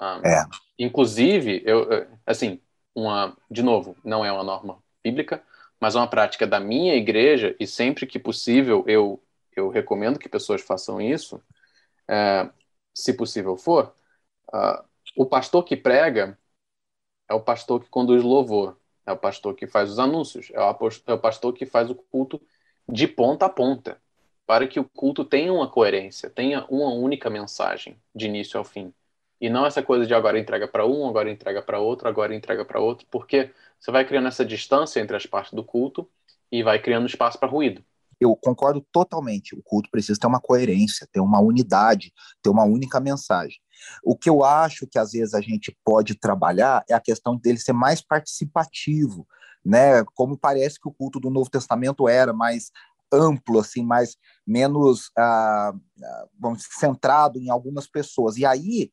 Um, 0.00 0.26
é. 0.26 0.46
Inclusive, 0.78 1.62
eu, 1.64 2.08
assim, 2.26 2.60
uma, 2.94 3.36
de 3.50 3.62
novo, 3.62 3.96
não 4.04 4.24
é 4.24 4.32
uma 4.32 4.42
norma 4.42 4.82
bíblica, 5.02 5.42
mas 5.80 5.94
uma 5.94 6.06
prática 6.08 6.46
da 6.46 6.60
minha 6.60 6.94
igreja, 6.94 7.56
e 7.58 7.66
sempre 7.66 8.06
que 8.06 8.18
possível 8.18 8.84
eu, 8.86 9.22
eu 9.56 9.68
recomendo 9.70 10.18
que 10.18 10.28
pessoas 10.28 10.60
façam 10.60 11.00
isso, 11.00 11.42
é, 12.08 12.50
se 12.94 13.14
possível 13.14 13.56
for, 13.56 13.94
uh, 14.52 14.84
o 15.16 15.26
pastor 15.26 15.64
que 15.64 15.76
prega 15.76 16.38
é 17.28 17.34
o 17.34 17.40
pastor 17.40 17.80
que 17.82 17.88
conduz 17.88 18.22
louvor, 18.22 18.76
é 19.06 19.12
o 19.12 19.16
pastor 19.16 19.54
que 19.54 19.66
faz 19.66 19.90
os 19.90 19.98
anúncios, 19.98 20.50
é 20.52 20.60
o, 20.60 20.76
é 21.06 21.12
o 21.12 21.18
pastor 21.18 21.52
que 21.52 21.64
faz 21.64 21.88
o 21.90 21.94
culto 21.94 22.40
de 22.88 23.06
ponta 23.06 23.46
a 23.46 23.48
ponta, 23.48 24.00
para 24.46 24.66
que 24.66 24.80
o 24.80 24.84
culto 24.84 25.24
tenha 25.24 25.52
uma 25.52 25.68
coerência, 25.68 26.28
tenha 26.28 26.66
uma 26.68 26.92
única 26.92 27.30
mensagem, 27.30 27.96
de 28.14 28.26
início 28.26 28.58
ao 28.58 28.64
fim. 28.64 28.92
E 29.40 29.48
não 29.48 29.64
essa 29.64 29.82
coisa 29.82 30.04
de 30.06 30.12
agora 30.12 30.38
entrega 30.38 30.68
para 30.68 30.84
um, 30.84 31.08
agora 31.08 31.30
entrega 31.30 31.62
para 31.62 31.78
outro, 31.78 32.08
agora 32.08 32.34
entrega 32.34 32.64
para 32.64 32.80
outro, 32.80 33.06
porque 33.10 33.50
você 33.80 33.90
vai 33.90 34.04
criando 34.04 34.28
essa 34.28 34.44
distância 34.44 35.00
entre 35.00 35.16
as 35.16 35.24
partes 35.24 35.54
do 35.54 35.64
culto 35.64 36.08
e 36.52 36.62
vai 36.62 36.80
criando 36.80 37.06
espaço 37.06 37.38
para 37.38 37.48
ruído. 37.48 37.82
Eu 38.20 38.36
concordo 38.36 38.84
totalmente. 38.92 39.54
O 39.54 39.62
culto 39.62 39.88
precisa 39.90 40.20
ter 40.20 40.26
uma 40.26 40.40
coerência, 40.40 41.08
ter 41.10 41.20
uma 41.20 41.40
unidade, 41.40 42.12
ter 42.42 42.50
uma 42.50 42.64
única 42.64 43.00
mensagem. 43.00 43.58
O 44.04 44.14
que 44.14 44.28
eu 44.28 44.44
acho 44.44 44.86
que 44.86 44.98
às 44.98 45.12
vezes 45.12 45.32
a 45.32 45.40
gente 45.40 45.74
pode 45.82 46.14
trabalhar 46.14 46.84
é 46.88 46.92
a 46.92 47.00
questão 47.00 47.34
dele 47.34 47.58
ser 47.58 47.72
mais 47.72 48.02
participativo, 48.02 49.26
né? 49.64 50.04
Como 50.14 50.36
parece 50.36 50.78
que 50.78 50.86
o 50.86 50.92
culto 50.92 51.18
do 51.18 51.30
Novo 51.30 51.48
Testamento 51.48 52.06
era 52.06 52.34
mais 52.34 52.70
amplo, 53.10 53.58
assim, 53.58 53.82
mais 53.82 54.16
menos 54.46 55.10
ah, 55.16 55.72
ah 56.04 56.26
vamos 56.38 56.68
centrado 56.78 57.38
em 57.38 57.48
algumas 57.48 57.86
pessoas. 57.86 58.36
E 58.36 58.44
aí 58.44 58.92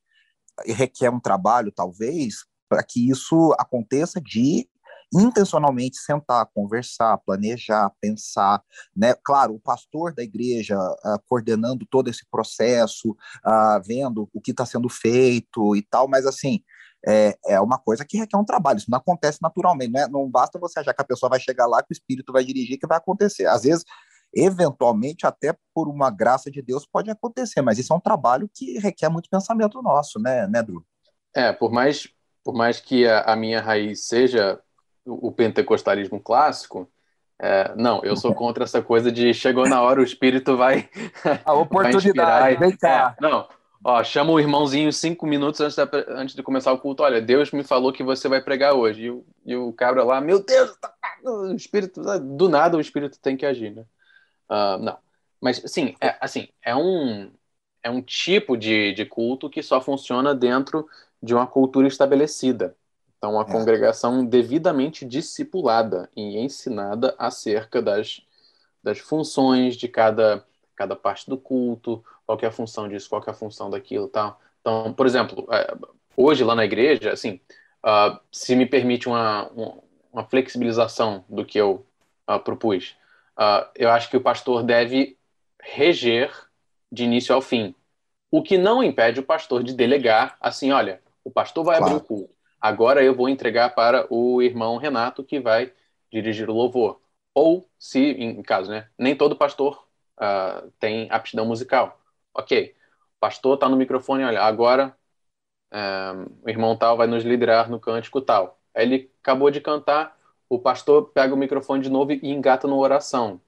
requer 0.65 1.09
um 1.09 1.19
trabalho, 1.19 1.71
talvez, 1.71 2.45
para 2.69 2.81
que 2.81 3.09
isso 3.09 3.53
aconteça 3.59 4.21
de 4.21 4.67
intencionalmente 5.13 5.97
sentar, 5.97 6.45
conversar, 6.53 7.17
planejar, 7.19 7.91
pensar, 8.01 8.61
né? 8.95 9.13
Claro, 9.23 9.55
o 9.55 9.59
pastor 9.59 10.13
da 10.13 10.23
igreja 10.23 10.77
uh, 10.77 11.19
coordenando 11.27 11.85
todo 11.89 12.09
esse 12.09 12.25
processo, 12.29 13.11
uh, 13.11 13.81
vendo 13.85 14.29
o 14.33 14.41
que 14.41 14.51
está 14.51 14.65
sendo 14.65 14.89
feito 14.89 15.75
e 15.75 15.81
tal, 15.81 16.07
mas 16.07 16.25
assim, 16.25 16.61
é, 17.07 17.37
é 17.47 17.61
uma 17.61 17.77
coisa 17.77 18.03
que 18.05 18.17
requer 18.17 18.37
um 18.37 18.45
trabalho, 18.45 18.77
isso 18.77 18.91
não 18.91 18.97
acontece 18.97 19.39
naturalmente, 19.41 19.91
né? 19.91 20.07
não 20.07 20.29
basta 20.29 20.59
você 20.59 20.79
achar 20.79 20.93
que 20.93 21.01
a 21.01 21.05
pessoa 21.05 21.29
vai 21.29 21.39
chegar 21.39 21.65
lá, 21.65 21.81
que 21.81 21.91
o 21.91 21.93
espírito 21.93 22.33
vai 22.33 22.43
dirigir, 22.43 22.77
que 22.77 22.87
vai 22.87 22.97
acontecer. 22.97 23.45
Às 23.45 23.63
vezes, 23.63 23.85
eventualmente, 24.35 25.25
até 25.25 25.55
por 25.73 25.87
uma 25.87 26.09
graça 26.09 26.51
de 26.51 26.61
Deus, 26.61 26.85
pode 26.85 27.09
acontecer, 27.09 27.61
mas 27.61 27.77
isso 27.77 27.93
é 27.93 27.95
um 27.95 28.01
trabalho 28.01 28.49
que 28.53 28.77
requer 28.79 29.09
muito 29.09 29.29
pensamento 29.29 29.81
nosso, 29.81 30.19
né, 30.19 30.47
né? 30.47 30.65
É, 31.35 31.53
por 31.53 31.71
mais, 31.71 32.09
por 32.43 32.53
mais 32.53 32.79
que 32.79 33.07
a, 33.07 33.21
a 33.21 33.35
minha 33.35 33.61
raiz 33.61 34.05
seja 34.05 34.59
o 35.07 35.31
pentecostalismo 35.31 36.19
clássico, 36.19 36.89
é, 37.39 37.71
não, 37.75 38.03
eu 38.03 38.15
sou 38.15 38.33
contra 38.33 38.63
essa 38.63 38.81
coisa 38.81 39.11
de 39.11 39.33
chegou 39.33 39.67
na 39.69 39.81
hora, 39.81 40.01
o 40.01 40.03
espírito 40.03 40.57
vai. 40.57 40.89
A 41.45 41.53
oportunidade, 41.53 42.55
vai 42.55 42.57
vem 42.57 42.75
cá. 42.75 43.15
É, 43.17 43.21
não, 43.21 43.47
ó, 43.83 44.03
chama 44.03 44.31
o 44.31 44.39
irmãozinho 44.39 44.91
cinco 44.91 45.27
minutos 45.27 45.61
antes, 45.61 45.75
da, 45.75 45.87
antes 46.09 46.35
de 46.35 46.41
começar 46.41 46.71
o 46.71 46.79
culto. 46.79 47.03
Olha, 47.03 47.21
Deus 47.21 47.51
me 47.51 47.63
falou 47.63 47.93
que 47.93 48.03
você 48.03 48.27
vai 48.27 48.41
pregar 48.41 48.73
hoje. 48.73 49.03
E 49.03 49.11
o, 49.11 49.25
e 49.45 49.55
o 49.55 49.71
cabra 49.71 50.03
lá, 50.03 50.19
meu 50.19 50.43
Deus, 50.43 50.75
tá, 50.77 50.91
o 51.23 51.53
espírito, 51.53 52.01
do 52.19 52.49
nada 52.49 52.77
o 52.77 52.81
espírito 52.81 53.19
tem 53.19 53.37
que 53.37 53.45
agir, 53.45 53.71
né? 53.71 53.83
Uh, 54.49 54.83
não. 54.83 54.97
Mas, 55.39 55.61
sim, 55.67 55.95
é, 56.01 56.17
assim, 56.19 56.49
é 56.63 56.75
um, 56.75 57.31
é 57.83 57.89
um 57.89 58.01
tipo 58.01 58.57
de, 58.57 58.93
de 58.93 59.05
culto 59.05 59.49
que 59.49 59.61
só 59.61 59.79
funciona 59.79 60.33
dentro 60.33 60.87
de 61.21 61.35
uma 61.35 61.45
cultura 61.45 61.87
estabelecida. 61.87 62.75
Então, 63.17 63.33
uma 63.33 63.43
é. 63.43 63.51
congregação 63.51 64.25
devidamente 64.25 65.05
discipulada 65.05 66.09
e 66.15 66.37
ensinada 66.37 67.15
acerca 67.17 67.81
das, 67.81 68.21
das 68.83 68.99
funções 68.99 69.75
de 69.75 69.87
cada, 69.87 70.45
cada 70.75 70.95
parte 70.95 71.29
do 71.29 71.37
culto, 71.37 72.03
qual 72.25 72.37
é 72.41 72.45
a 72.45 72.51
função 72.51 72.87
disso, 72.87 73.09
qual 73.09 73.23
é 73.25 73.29
a 73.29 73.33
função 73.33 73.69
daquilo 73.69 74.07
tal. 74.07 74.39
Então, 74.61 74.93
por 74.93 75.05
exemplo, 75.05 75.47
é, 75.51 75.75
hoje 76.15 76.43
lá 76.43 76.53
na 76.53 76.65
igreja, 76.65 77.11
assim, 77.11 77.39
uh, 77.83 78.19
se 78.31 78.55
me 78.55 78.65
permite 78.65 79.07
uma, 79.07 79.49
uma 80.11 80.23
flexibilização 80.25 81.23
do 81.29 81.45
que 81.45 81.57
eu 81.57 81.85
uh, 82.29 82.39
propus, 82.39 82.95
uh, 83.37 83.67
eu 83.75 83.89
acho 83.89 84.09
que 84.09 84.17
o 84.17 84.21
pastor 84.21 84.61
deve 84.63 85.17
reger 85.59 86.31
de 86.91 87.03
início 87.03 87.33
ao 87.33 87.41
fim. 87.41 87.73
O 88.29 88.43
que 88.43 88.57
não 88.57 88.83
impede 88.83 89.19
o 89.19 89.23
pastor 89.23 89.63
de 89.63 89.73
delegar 89.73 90.37
assim, 90.39 90.71
olha, 90.71 91.01
o 91.23 91.31
pastor 91.31 91.63
vai 91.63 91.77
claro. 91.77 91.95
abrir 91.95 92.03
o 92.03 92.07
culto. 92.07 92.36
Agora 92.59 93.03
eu 93.03 93.15
vou 93.15 93.29
entregar 93.29 93.73
para 93.75 94.07
o 94.09 94.41
irmão 94.41 94.77
Renato 94.77 95.23
que 95.23 95.39
vai 95.39 95.71
dirigir 96.11 96.49
o 96.49 96.53
louvor. 96.53 96.99
Ou, 97.33 97.69
se, 97.77 97.99
em 97.99 98.41
caso, 98.41 98.71
né, 98.71 98.87
nem 98.97 99.15
todo 99.15 99.35
pastor 99.35 99.87
uh, 100.17 100.71
tem 100.79 101.07
aptidão 101.11 101.45
musical. 101.45 101.99
Ok, 102.33 102.75
o 103.17 103.19
pastor 103.19 103.55
está 103.55 103.69
no 103.69 103.77
microfone, 103.77 104.23
olha, 104.23 104.41
agora 104.41 104.95
um, 105.71 105.77
eh, 105.77 106.27
o 106.43 106.49
irmão 106.49 106.75
tal 106.77 106.95
vai 106.97 107.07
nos 107.07 107.23
liderar 107.23 107.69
no 107.69 107.79
cântico 107.79 108.21
tal. 108.21 108.59
Aí 108.73 108.83
ele 108.85 109.11
acabou 109.21 109.49
de 109.51 109.59
cantar, 109.59 110.17
o 110.49 110.59
pastor 110.59 111.09
pega 111.09 111.33
o 111.33 111.37
microfone 111.37 111.81
de 111.81 111.89
novo 111.89 112.11
e 112.11 112.29
engata 112.29 112.67
numa 112.67 112.81
oração. 112.81 113.41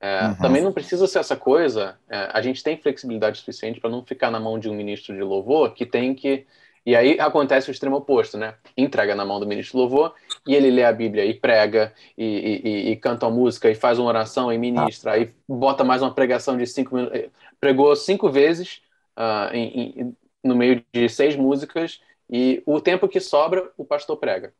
É, 0.00 0.28
uhum. 0.28 0.34
Também 0.36 0.62
não 0.62 0.72
precisa 0.72 1.06
ser 1.06 1.18
essa 1.18 1.36
coisa. 1.36 1.98
É, 2.08 2.30
a 2.32 2.40
gente 2.40 2.62
tem 2.62 2.78
flexibilidade 2.78 3.38
suficiente 3.38 3.78
para 3.78 3.90
não 3.90 4.02
ficar 4.04 4.30
na 4.30 4.40
mão 4.40 4.58
de 4.58 4.68
um 4.68 4.74
ministro 4.74 5.14
de 5.14 5.22
louvor 5.22 5.74
que 5.74 5.84
tem 5.84 6.14
que 6.14 6.46
e 6.84 6.96
aí 6.96 7.20
acontece 7.20 7.70
o 7.70 7.72
extremo 7.72 7.96
oposto, 7.96 8.38
né? 8.38 8.54
Entrega 8.76 9.14
na 9.14 9.24
mão 9.24 9.38
do 9.38 9.46
ministro 9.46 9.78
louvor 9.78 10.14
e 10.46 10.54
ele 10.54 10.70
lê 10.70 10.84
a 10.84 10.92
Bíblia 10.92 11.24
e 11.24 11.34
prega 11.34 11.92
e, 12.16 12.24
e, 12.24 12.90
e 12.90 12.96
canta 12.96 13.26
uma 13.26 13.36
música 13.36 13.70
e 13.70 13.74
faz 13.74 13.98
uma 13.98 14.08
oração 14.08 14.52
e 14.52 14.58
ministra, 14.58 15.12
aí 15.12 15.32
bota 15.48 15.84
mais 15.84 16.02
uma 16.02 16.14
pregação 16.14 16.56
de 16.56 16.66
cinco 16.66 16.94
minutos. 16.94 17.18
Eh, 17.18 17.30
pregou 17.60 17.94
cinco 17.94 18.30
vezes 18.30 18.80
uh, 19.18 19.54
em, 19.54 20.00
em, 20.00 20.16
no 20.42 20.56
meio 20.56 20.82
de 20.92 21.08
seis 21.08 21.36
músicas 21.36 22.00
e 22.30 22.62
o 22.64 22.80
tempo 22.80 23.08
que 23.08 23.20
sobra 23.20 23.70
o 23.76 23.84
pastor 23.84 24.16
prega. 24.16 24.54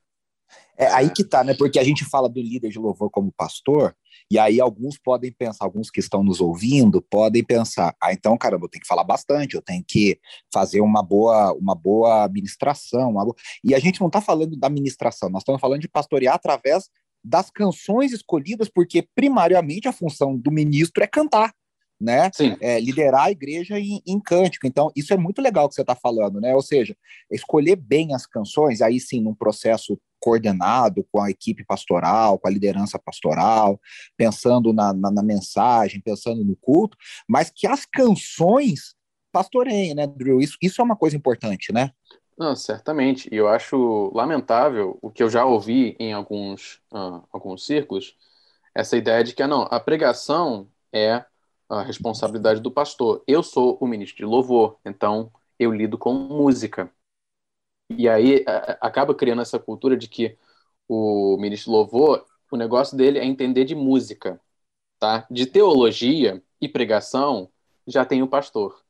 É 0.80 0.86
aí 0.86 1.10
que 1.10 1.22
tá, 1.22 1.44
né? 1.44 1.52
Porque 1.52 1.78
a 1.78 1.84
gente 1.84 2.06
fala 2.06 2.26
do 2.26 2.40
líder 2.40 2.70
de 2.70 2.78
louvor 2.78 3.10
como 3.10 3.30
pastor, 3.30 3.94
e 4.30 4.38
aí 4.38 4.58
alguns 4.58 4.96
podem 4.96 5.30
pensar, 5.30 5.66
alguns 5.66 5.90
que 5.90 6.00
estão 6.00 6.24
nos 6.24 6.40
ouvindo 6.40 7.02
podem 7.02 7.44
pensar, 7.44 7.94
ah, 8.02 8.14
então, 8.14 8.34
caramba, 8.38 8.64
eu 8.64 8.70
tenho 8.70 8.80
que 8.80 8.88
falar 8.88 9.04
bastante, 9.04 9.56
eu 9.56 9.60
tenho 9.60 9.84
que 9.86 10.18
fazer 10.50 10.80
uma 10.80 11.02
boa, 11.02 11.52
uma 11.52 11.74
boa 11.74 12.24
administração. 12.24 13.12
Boa... 13.12 13.34
E 13.62 13.74
a 13.74 13.78
gente 13.78 14.00
não 14.00 14.06
está 14.06 14.22
falando 14.22 14.56
da 14.56 14.68
administração, 14.68 15.28
nós 15.28 15.42
estamos 15.42 15.60
falando 15.60 15.82
de 15.82 15.88
pastorear 15.88 16.34
através 16.34 16.88
das 17.22 17.50
canções 17.50 18.12
escolhidas, 18.12 18.70
porque 18.70 19.06
primariamente 19.14 19.86
a 19.86 19.92
função 19.92 20.34
do 20.34 20.50
ministro 20.50 21.04
é 21.04 21.06
cantar 21.06 21.52
né? 22.00 22.30
É, 22.62 22.80
liderar 22.80 23.24
a 23.24 23.30
igreja 23.30 23.78
em, 23.78 24.00
em, 24.06 24.18
cântico. 24.18 24.66
Então, 24.66 24.90
isso 24.96 25.12
é 25.12 25.18
muito 25.18 25.42
legal 25.42 25.68
que 25.68 25.74
você 25.74 25.82
está 25.82 25.94
falando, 25.94 26.40
né? 26.40 26.54
Ou 26.54 26.62
seja, 26.62 26.96
escolher 27.30 27.76
bem 27.76 28.14
as 28.14 28.26
canções, 28.26 28.80
aí 28.80 28.98
sim, 28.98 29.20
num 29.20 29.34
processo 29.34 30.00
coordenado 30.20 31.04
com 31.10 31.20
a 31.20 31.30
equipe 31.30 31.64
pastoral, 31.64 32.38
com 32.38 32.46
a 32.46 32.50
liderança 32.50 32.98
pastoral, 32.98 33.80
pensando 34.16 34.72
na, 34.72 34.92
na, 34.92 35.10
na 35.10 35.22
mensagem, 35.22 36.00
pensando 36.00 36.44
no 36.44 36.56
culto, 36.56 36.96
mas 37.28 37.50
que 37.50 37.66
as 37.66 37.86
canções 37.86 38.94
pastoreiem, 39.32 39.94
né, 39.94 40.06
Drew? 40.06 40.40
Isso, 40.40 40.56
isso 40.60 40.80
é 40.80 40.84
uma 40.84 40.96
coisa 40.96 41.16
importante, 41.16 41.72
né? 41.72 41.90
Não, 42.38 42.56
certamente. 42.56 43.28
E 43.30 43.36
eu 43.36 43.48
acho 43.48 44.10
lamentável 44.14 44.98
o 45.02 45.10
que 45.10 45.22
eu 45.22 45.28
já 45.28 45.44
ouvi 45.44 45.94
em 45.98 46.12
alguns, 46.12 46.80
uh, 46.90 47.22
alguns 47.30 47.66
círculos, 47.66 48.16
essa 48.74 48.96
ideia 48.96 49.22
de 49.22 49.34
que, 49.34 49.42
ah, 49.42 49.48
não, 49.48 49.68
a 49.70 49.78
pregação 49.78 50.68
é 50.92 51.24
a 51.68 51.82
responsabilidade 51.82 52.60
do 52.60 52.70
pastor. 52.70 53.22
Eu 53.26 53.42
sou 53.42 53.76
o 53.80 53.86
ministro 53.86 54.16
de 54.16 54.24
louvor, 54.24 54.78
então 54.84 55.30
eu 55.58 55.70
lido 55.70 55.98
com 55.98 56.14
música. 56.14 56.90
E 57.96 58.08
aí 58.08 58.44
acaba 58.80 59.14
criando 59.14 59.42
essa 59.42 59.58
cultura 59.58 59.96
de 59.96 60.08
que 60.08 60.36
o 60.88 61.36
ministro 61.38 61.72
louvor, 61.72 62.24
o 62.50 62.56
negócio 62.56 62.96
dele 62.96 63.18
é 63.18 63.24
entender 63.24 63.64
de 63.64 63.74
música, 63.74 64.40
tá? 64.98 65.26
De 65.30 65.46
teologia 65.46 66.42
e 66.60 66.68
pregação 66.68 67.50
já 67.86 68.04
tem 68.04 68.22
o 68.22 68.28
pastor. 68.28 68.80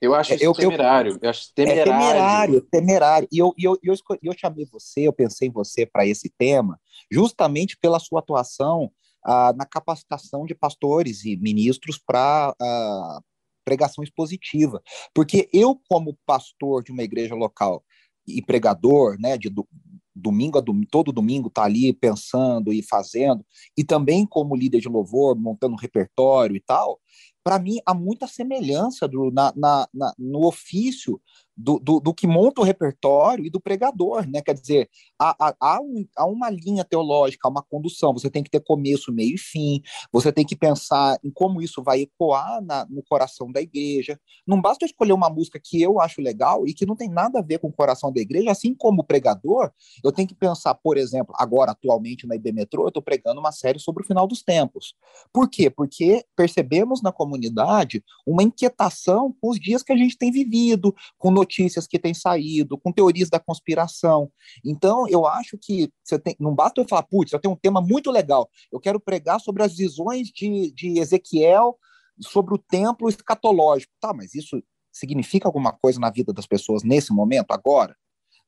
Eu 0.00 0.14
acho 0.14 0.32
é, 0.32 0.36
isso 0.36 0.44
eu, 0.44 0.54
temerário. 0.54 1.12
Eu, 1.12 1.18
eu 1.22 1.30
acho 1.30 1.52
temerário. 1.54 1.80
É 1.80 1.84
temerário, 1.84 2.60
temerário. 2.70 3.28
E 3.30 3.38
eu, 3.38 3.52
eu, 3.58 3.78
eu, 3.82 3.94
eu, 3.94 4.18
eu 4.22 4.38
chamei 4.38 4.64
você, 4.64 5.06
eu 5.06 5.12
pensei 5.12 5.48
em 5.48 5.52
você 5.52 5.84
para 5.84 6.06
esse 6.06 6.30
tema, 6.38 6.80
justamente 7.10 7.76
pela 7.76 7.98
sua 7.98 8.20
atuação 8.20 8.90
ah, 9.22 9.52
na 9.54 9.66
capacitação 9.66 10.46
de 10.46 10.54
pastores 10.54 11.24
e 11.24 11.36
ministros 11.36 11.98
para 11.98 12.54
ah, 12.58 13.20
pregação 13.70 14.02
expositiva. 14.02 14.82
Porque 15.14 15.48
eu, 15.52 15.80
como 15.88 16.18
pastor 16.26 16.82
de 16.82 16.90
uma 16.90 17.04
igreja 17.04 17.36
local 17.36 17.84
e 18.26 18.42
pregador, 18.42 19.16
né, 19.20 19.38
de 19.38 19.48
do, 19.48 19.66
domingo 20.12 20.58
a 20.58 20.60
domingo, 20.60 20.88
todo 20.90 21.12
domingo 21.12 21.48
tá 21.48 21.62
ali 21.62 21.92
pensando 21.92 22.72
e 22.72 22.82
fazendo, 22.82 23.46
e 23.78 23.84
também 23.84 24.26
como 24.26 24.56
líder 24.56 24.80
de 24.80 24.88
louvor, 24.88 25.38
montando 25.38 25.74
um 25.74 25.78
repertório 25.78 26.56
e 26.56 26.60
tal, 26.60 27.00
para 27.44 27.58
mim 27.58 27.78
há 27.86 27.94
muita 27.94 28.26
semelhança 28.26 29.06
do, 29.06 29.30
na, 29.30 29.52
na, 29.56 29.88
na, 29.94 30.12
no 30.18 30.46
ofício 30.46 31.20
do, 31.60 31.78
do, 31.78 32.00
do, 32.00 32.14
que 32.14 32.26
monta 32.26 32.60
o 32.60 32.64
repertório 32.64 33.44
e 33.44 33.50
do 33.50 33.60
pregador, 33.60 34.26
né? 34.26 34.40
Quer 34.40 34.54
dizer, 34.54 34.88
há, 35.18 35.36
há, 35.38 35.54
há, 35.60 35.80
um, 35.80 36.06
uma 36.26 36.48
linha 36.48 36.84
teológica, 36.84 37.46
há 37.46 37.50
uma 37.50 37.62
condução, 37.62 38.14
você 38.14 38.30
tem 38.30 38.42
que 38.42 38.50
ter 38.50 38.60
começo, 38.60 39.12
meio 39.12 39.34
e 39.34 39.38
fim, 39.38 39.82
você 40.10 40.32
tem 40.32 40.44
que 40.44 40.56
pensar 40.56 41.18
em 41.22 41.30
como 41.30 41.60
isso 41.60 41.82
vai 41.82 42.00
ecoar 42.02 42.62
na, 42.62 42.86
no 42.88 43.02
coração 43.02 43.52
da 43.52 43.60
igreja. 43.60 44.18
Não 44.46 44.60
basta 44.60 44.86
escolher 44.86 45.12
uma 45.12 45.28
música 45.28 45.60
que 45.62 45.80
eu 45.80 46.00
acho 46.00 46.22
legal 46.22 46.66
e 46.66 46.72
que 46.72 46.86
não 46.86 46.96
tem 46.96 47.08
nada 47.08 47.40
a 47.40 47.42
ver 47.42 47.58
com 47.58 47.68
o 47.68 47.72
coração 47.72 48.10
da 48.12 48.20
igreja, 48.20 48.50
assim 48.50 48.74
como 48.74 49.04
pregador, 49.04 49.70
eu 50.02 50.12
tenho 50.12 50.26
que 50.26 50.34
pensar, 50.34 50.74
por 50.74 50.96
exemplo, 50.96 51.34
agora, 51.38 51.72
atualmente 51.72 52.26
na 52.26 52.34
IB 52.36 52.52
Metrô, 52.52 52.84
eu 52.84 52.88
estou 52.88 53.02
pregando 53.02 53.40
uma 53.40 53.52
série 53.52 53.78
sobre 53.78 54.02
o 54.02 54.06
final 54.06 54.26
dos 54.26 54.42
tempos. 54.42 54.94
Por 55.32 55.48
quê? 55.48 55.68
Porque 55.68 56.24
percebemos 56.34 57.02
na 57.02 57.12
comunidade 57.12 58.02
uma 58.26 58.42
inquietação 58.42 59.34
com 59.40 59.50
os 59.50 59.60
dias 59.60 59.82
que 59.82 59.92
a 59.92 59.96
gente 59.96 60.16
tem 60.16 60.30
vivido, 60.30 60.94
com 61.18 61.30
notícias 61.30 61.49
notícias 61.50 61.86
que 61.86 61.98
têm 61.98 62.14
saído, 62.14 62.78
com 62.78 62.92
teorias 62.92 63.28
da 63.28 63.40
conspiração. 63.40 64.30
Então, 64.64 65.08
eu 65.08 65.26
acho 65.26 65.58
que 65.60 65.92
você 66.02 66.18
tem, 66.18 66.36
não 66.38 66.54
basta 66.54 66.80
eu 66.80 66.88
falar, 66.88 67.02
putz, 67.02 67.32
eu 67.32 67.40
tenho 67.40 67.54
um 67.54 67.58
tema 67.58 67.80
muito 67.80 68.10
legal, 68.10 68.48
eu 68.72 68.78
quero 68.78 69.00
pregar 69.00 69.40
sobre 69.40 69.64
as 69.64 69.76
visões 69.76 70.28
de, 70.28 70.72
de 70.72 71.00
Ezequiel 71.00 71.76
sobre 72.20 72.54
o 72.54 72.58
templo 72.58 73.08
escatológico. 73.08 73.92
Tá, 74.00 74.12
mas 74.12 74.34
isso 74.34 74.62
significa 74.92 75.48
alguma 75.48 75.72
coisa 75.72 75.98
na 75.98 76.10
vida 76.10 76.32
das 76.32 76.46
pessoas 76.46 76.82
nesse 76.82 77.12
momento, 77.12 77.50
agora? 77.50 77.96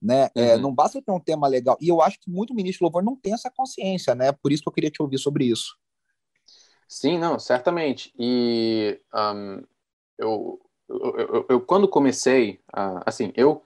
Né? 0.01 0.29
É, 0.35 0.41
uhum. 0.41 0.49
É, 0.49 0.57
não 0.59 0.75
basta 0.75 1.01
ter 1.01 1.13
um 1.13 1.21
tema 1.21 1.49
legal. 1.49 1.77
E 1.81 1.89
eu 1.89 2.03
acho 2.03 2.19
que 2.21 2.31
muito 2.31 2.55
ministro 2.55 2.85
louvor 2.85 3.03
não 3.03 3.17
tem 3.17 3.33
essa 3.33 3.51
consciência, 3.51 4.15
né? 4.15 4.33
Por 4.33 4.53
isso 4.53 4.63
que 4.63 4.69
eu 4.69 4.73
queria 4.73 4.91
te 4.91 5.01
ouvir 5.01 5.19
sobre 5.19 5.45
isso. 5.45 5.77
Sim, 6.89 7.19
não, 7.19 7.39
certamente. 7.39 8.13
E 8.19 9.01
um, 9.15 9.63
eu, 10.19 10.61
eu, 11.01 11.17
eu, 11.19 11.47
eu, 11.49 11.61
quando 11.61 11.89
comecei, 11.89 12.61
a, 12.73 13.03
assim, 13.07 13.33
eu, 13.37 13.63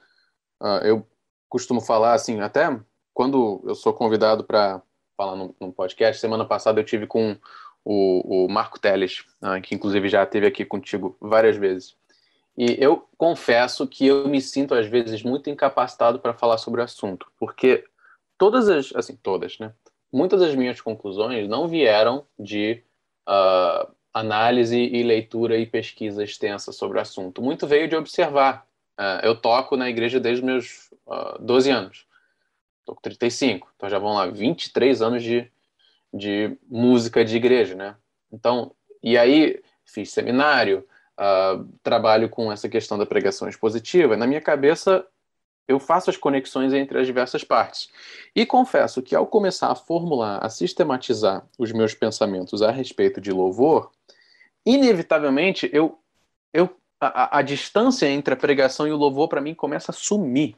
uh, 0.61 0.85
eu 0.85 1.07
costumo 1.49 1.81
falar, 1.81 2.15
assim, 2.15 2.41
até 2.41 2.79
quando 3.13 3.63
eu 3.65 3.75
sou 3.75 3.93
convidado 3.93 4.45
para 4.45 4.83
falar 5.17 5.35
num, 5.35 5.55
num, 5.61 5.73
podcast, 5.73 6.21
semana 6.21 6.45
passada 6.45 6.81
eu 6.81 6.85
tive 6.85 7.07
com 7.07 7.37
o, 7.85 8.45
o 8.45 8.49
Marco 8.49 8.79
Teles, 8.79 9.25
uh, 9.43 9.61
que 9.63 9.75
inclusive 9.75 10.09
já 10.09 10.23
esteve 10.23 10.47
aqui 10.47 10.65
contigo 10.65 11.17
várias 11.21 11.57
vezes. 11.57 11.97
E 12.57 12.77
eu 12.83 13.07
confesso 13.19 13.87
que 13.87 14.07
eu 14.07 14.29
me 14.29 14.41
sinto, 14.41 14.75
às 14.75 14.87
vezes, 14.87 15.23
muito 15.23 15.51
incapacitado 15.51 16.19
para 16.19 16.33
falar 16.33 16.59
sobre 16.59 16.81
o 16.81 16.85
assunto, 16.85 17.27
porque 17.39 17.85
todas 18.39 18.69
as, 18.69 18.95
assim, 18.95 19.17
todas, 19.17 19.59
né? 19.59 19.73
Muitas 20.13 20.41
das 20.41 20.55
minhas 20.55 20.81
conclusões 20.81 21.49
não 21.49 21.69
vieram 21.69 22.27
de 22.39 22.83
uh, 23.29 23.93
análise 24.19 24.79
e 24.79 25.03
leitura 25.03 25.59
e 25.59 25.67
pesquisa 25.67 26.25
extensa 26.25 26.73
sobre 26.73 26.97
o 26.97 27.01
assunto. 27.01 27.43
Muito 27.43 27.67
veio 27.67 27.87
de 27.87 27.95
observar. 27.95 28.67
Uh, 28.99 29.21
eu 29.23 29.37
toco 29.37 29.77
na 29.77 29.91
igreja 29.91 30.19
desde 30.19 30.43
meus 30.43 30.91
uh, 31.07 31.39
12 31.39 31.71
anos. 31.71 32.07
Estou 32.81 32.95
com 32.95 33.03
35, 33.03 33.71
então 33.77 33.91
já 33.91 33.99
vão 33.99 34.15
lá 34.15 34.27
23 34.27 35.03
anos 35.03 35.23
de, 35.23 35.51
de 36.15 36.57
música 36.67 37.23
de 37.23 37.37
igreja, 37.37 37.75
né? 37.75 37.95
Então, 38.33 38.73
e 39.03 39.19
aí 39.19 39.61
fiz 39.85 40.11
seminário, 40.13 40.87
uh, 41.19 41.69
trabalho 41.83 42.31
com 42.31 42.51
essa 42.51 42.71
questão 42.71 42.97
da 42.97 43.05
pregação 43.05 43.47
expositiva. 43.51 44.17
Na 44.17 44.27
minha 44.27 44.41
cabeça, 44.41 45.07
eu 45.69 45.79
faço 45.79 46.09
as 46.09 46.17
conexões 46.17 46.73
entre 46.73 46.99
as 46.99 47.07
diversas 47.07 47.45
partes. 47.45 47.91
E 48.35 48.47
confesso 48.47 49.03
que 49.03 49.15
ao 49.15 49.27
começar 49.27 49.71
a 49.71 49.75
formular, 49.75 50.39
a 50.43 50.49
sistematizar 50.49 51.47
os 51.59 51.71
meus 51.71 51.93
pensamentos 51.93 52.63
a 52.63 52.71
respeito 52.71 53.21
de 53.21 53.31
louvor, 53.31 53.91
inevitavelmente 54.67 55.71
eu, 55.73 55.99
eu 56.53 56.77
a, 57.01 57.39
a, 57.39 57.43
distância 57.43 58.07
entre 58.07 58.35
a 58.35 58.37
pregação 58.37 58.87
e 58.87 58.93
o 58.93 58.97
louvor 58.97 59.29
para 59.29 59.41
mim 59.41 59.55
começa 59.55 59.93
a 59.93 59.95
sumir. 59.95 60.57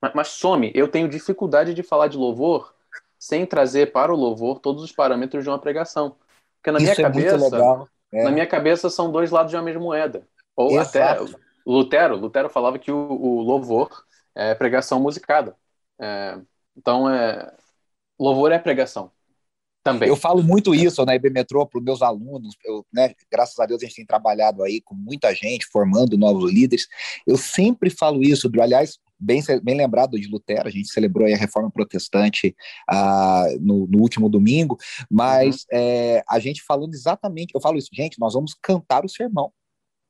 Mas, 0.00 0.12
mas 0.14 0.28
some. 0.28 0.70
Eu 0.74 0.88
tenho 0.88 1.08
dificuldade 1.08 1.74
de 1.74 1.82
falar 1.82 2.08
de 2.08 2.16
louvor 2.16 2.74
sem 3.18 3.44
trazer 3.44 3.92
para 3.92 4.12
o 4.12 4.16
louvor 4.16 4.60
todos 4.60 4.82
os 4.82 4.92
parâmetros 4.92 5.44
de 5.44 5.50
uma 5.50 5.58
pregação. 5.58 6.16
Porque 6.56 6.70
na 6.70 6.78
Isso 6.78 6.84
minha 6.84 6.92
é 6.92 7.02
cabeça, 7.02 7.88
é. 8.12 8.24
na 8.24 8.30
minha 8.30 8.46
cabeça 8.46 8.88
são 8.88 9.10
dois 9.10 9.30
lados 9.30 9.50
de 9.50 9.56
uma 9.56 9.62
mesma 9.62 9.82
moeda. 9.82 10.26
Ou 10.54 10.70
Exato. 10.70 11.24
até 11.24 11.38
Lutero, 11.66 12.16
Lutero 12.16 12.48
falava 12.48 12.78
que 12.78 12.90
o, 12.90 12.96
o 12.96 13.40
louvor 13.42 14.04
é 14.34 14.54
pregação 14.54 15.00
musicada. 15.00 15.56
É, 15.98 16.38
então, 16.76 17.08
é, 17.10 17.54
louvor 18.18 18.52
é 18.52 18.58
pregação. 18.58 19.10
Também. 19.82 20.08
Eu 20.08 20.16
falo 20.16 20.42
muito 20.42 20.74
isso 20.74 21.04
na 21.06 21.14
IB 21.14 21.30
Metrô 21.30 21.66
para 21.66 21.78
os 21.78 21.84
meus 21.84 22.02
alunos, 22.02 22.54
eu, 22.64 22.84
né, 22.92 23.14
graças 23.32 23.58
a 23.58 23.64
Deus 23.64 23.82
a 23.82 23.86
gente 23.86 23.96
tem 23.96 24.06
trabalhado 24.06 24.62
aí 24.62 24.80
com 24.80 24.94
muita 24.94 25.34
gente, 25.34 25.66
formando 25.66 26.18
novos 26.18 26.52
líderes. 26.52 26.86
Eu 27.26 27.38
sempre 27.38 27.88
falo 27.88 28.22
isso, 28.22 28.50
aliás, 28.60 28.98
bem, 29.18 29.42
bem 29.62 29.76
lembrado 29.76 30.20
de 30.20 30.28
Lutero, 30.28 30.68
a 30.68 30.70
gente 30.70 30.88
celebrou 30.88 31.26
a 31.26 31.36
reforma 31.36 31.70
protestante 31.70 32.54
ah, 32.88 33.46
no, 33.58 33.86
no, 33.86 34.00
último 34.00 34.28
domingo, 34.28 34.76
mas 35.10 35.62
uhum. 35.72 35.78
é, 35.78 36.24
a 36.28 36.38
gente 36.38 36.62
falando 36.62 36.92
exatamente, 36.92 37.54
eu 37.54 37.60
falo 37.60 37.78
isso, 37.78 37.88
gente, 37.92 38.18
nós 38.18 38.34
vamos 38.34 38.54
cantar 38.60 39.04
o 39.04 39.08
sermão. 39.08 39.50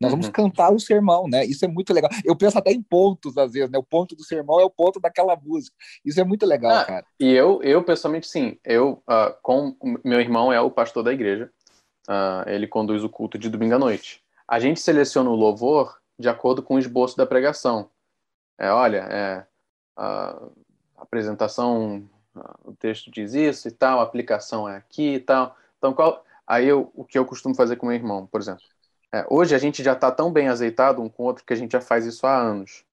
Nós 0.00 0.10
vamos 0.10 0.26
uhum. 0.26 0.32
cantar 0.32 0.72
o 0.72 0.80
sermão, 0.80 1.28
né? 1.28 1.44
Isso 1.44 1.64
é 1.64 1.68
muito 1.68 1.92
legal. 1.92 2.10
Eu 2.24 2.34
penso 2.34 2.58
até 2.58 2.70
em 2.72 2.82
pontos, 2.82 3.36
às 3.36 3.52
vezes, 3.52 3.70
né? 3.70 3.78
O 3.78 3.82
ponto 3.82 4.16
do 4.16 4.24
sermão 4.24 4.58
é 4.58 4.64
o 4.64 4.70
ponto 4.70 4.98
daquela 4.98 5.36
música. 5.36 5.76
Isso 6.02 6.18
é 6.18 6.24
muito 6.24 6.46
legal, 6.46 6.74
ah, 6.78 6.84
cara. 6.84 7.06
E 7.20 7.30
eu, 7.30 7.62
eu 7.62 7.84
pessoalmente, 7.84 8.26
sim. 8.26 8.58
Eu, 8.64 9.02
uh, 9.08 9.34
com 9.42 9.76
meu 10.02 10.20
irmão 10.20 10.50
é 10.50 10.60
o 10.60 10.70
pastor 10.70 11.02
da 11.02 11.12
igreja. 11.12 11.50
Uh, 12.08 12.48
ele 12.48 12.66
conduz 12.66 13.04
o 13.04 13.10
culto 13.10 13.36
de 13.36 13.50
domingo 13.50 13.74
à 13.74 13.78
noite. 13.78 14.24
A 14.48 14.58
gente 14.58 14.80
seleciona 14.80 15.28
o 15.28 15.34
louvor 15.34 16.00
de 16.18 16.28
acordo 16.28 16.62
com 16.62 16.76
o 16.76 16.78
esboço 16.78 17.16
da 17.16 17.26
pregação. 17.26 17.90
É, 18.58 18.70
olha, 18.70 19.06
é, 19.10 19.46
a 19.96 20.48
apresentação, 20.98 22.08
o 22.64 22.72
texto 22.74 23.10
diz 23.10 23.32
isso 23.32 23.68
e 23.68 23.70
tal, 23.70 24.00
a 24.00 24.02
aplicação 24.02 24.68
é 24.68 24.76
aqui 24.76 25.14
e 25.14 25.20
tal. 25.20 25.56
Então, 25.78 25.94
qual, 25.94 26.24
aí 26.46 26.66
eu, 26.66 26.90
o 26.94 27.04
que 27.04 27.18
eu 27.18 27.24
costumo 27.24 27.54
fazer 27.54 27.76
com 27.76 27.86
meu 27.86 27.94
irmão, 27.94 28.26
por 28.26 28.40
exemplo? 28.40 28.62
É, 29.12 29.26
hoje 29.28 29.54
a 29.54 29.58
gente 29.58 29.82
já 29.82 29.92
está 29.92 30.10
tão 30.10 30.32
bem 30.32 30.48
azeitado 30.48 31.02
um 31.02 31.08
com 31.08 31.24
o 31.24 31.26
outro 31.26 31.44
que 31.44 31.52
a 31.52 31.56
gente 31.56 31.72
já 31.72 31.80
faz 31.80 32.06
isso 32.06 32.26
há 32.26 32.36
anos. 32.36 32.84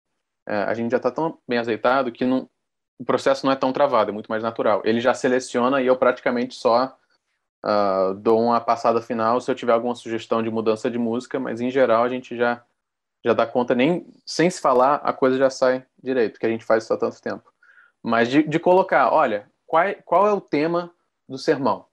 É, 0.48 0.64
a 0.64 0.74
gente 0.74 0.92
já 0.92 0.98
está 0.98 1.12
tão 1.12 1.38
bem 1.48 1.60
azeitado 1.60 2.12
que 2.12 2.26
não, 2.26 2.50
o 2.98 3.06
processo 3.06 3.46
não 3.46 3.54
é 3.54 3.56
tão 3.56 3.72
travado, 3.72 4.10
é 4.10 4.14
muito 4.14 4.30
mais 4.30 4.42
natural. 4.42 4.82
Ele 4.84 5.00
já 5.00 5.14
seleciona 5.14 5.82
e 5.82 5.88
eu 5.88 5.96
praticamente 5.96 6.56
só 6.56 6.98
uh, 7.66 8.14
dou 8.16 8.42
uma 8.42 8.60
passada 8.60 9.02
final 9.02 9.40
se 9.40 9.52
eu 9.52 9.56
tiver 9.56 9.74
alguma 9.74 9.94
sugestão 9.94 10.42
de 10.42 10.50
mudança 10.50 10.90
de 10.90 10.98
música, 10.98 11.40
mas 11.40 11.62
em 11.62 11.70
geral 11.70 12.04
a 12.04 12.10
gente 12.10 12.36
já 12.36 12.64
já 13.26 13.34
dá 13.34 13.46
conta, 13.46 13.76
nem 13.76 14.08
sem 14.26 14.50
se 14.50 14.62
falar, 14.62 14.96
a 14.98 15.12
coisa 15.12 15.38
já 15.38 15.50
sai 15.50 15.86
direito, 16.02 16.40
que 16.40 16.46
a 16.46 16.50
gente 16.50 16.64
faz 16.64 16.84
isso 16.84 16.94
há 16.94 16.98
tanto 16.98 17.22
tempo. 17.22 17.52
Mas 18.02 18.30
de, 18.30 18.44
de 18.44 18.60
colocar, 18.60 19.12
olha, 19.12 19.52
qual, 19.66 19.84
qual 20.06 20.28
é 20.28 20.32
o 20.32 20.40
tema 20.40 20.92
do 21.28 21.38
sermão? 21.38 21.86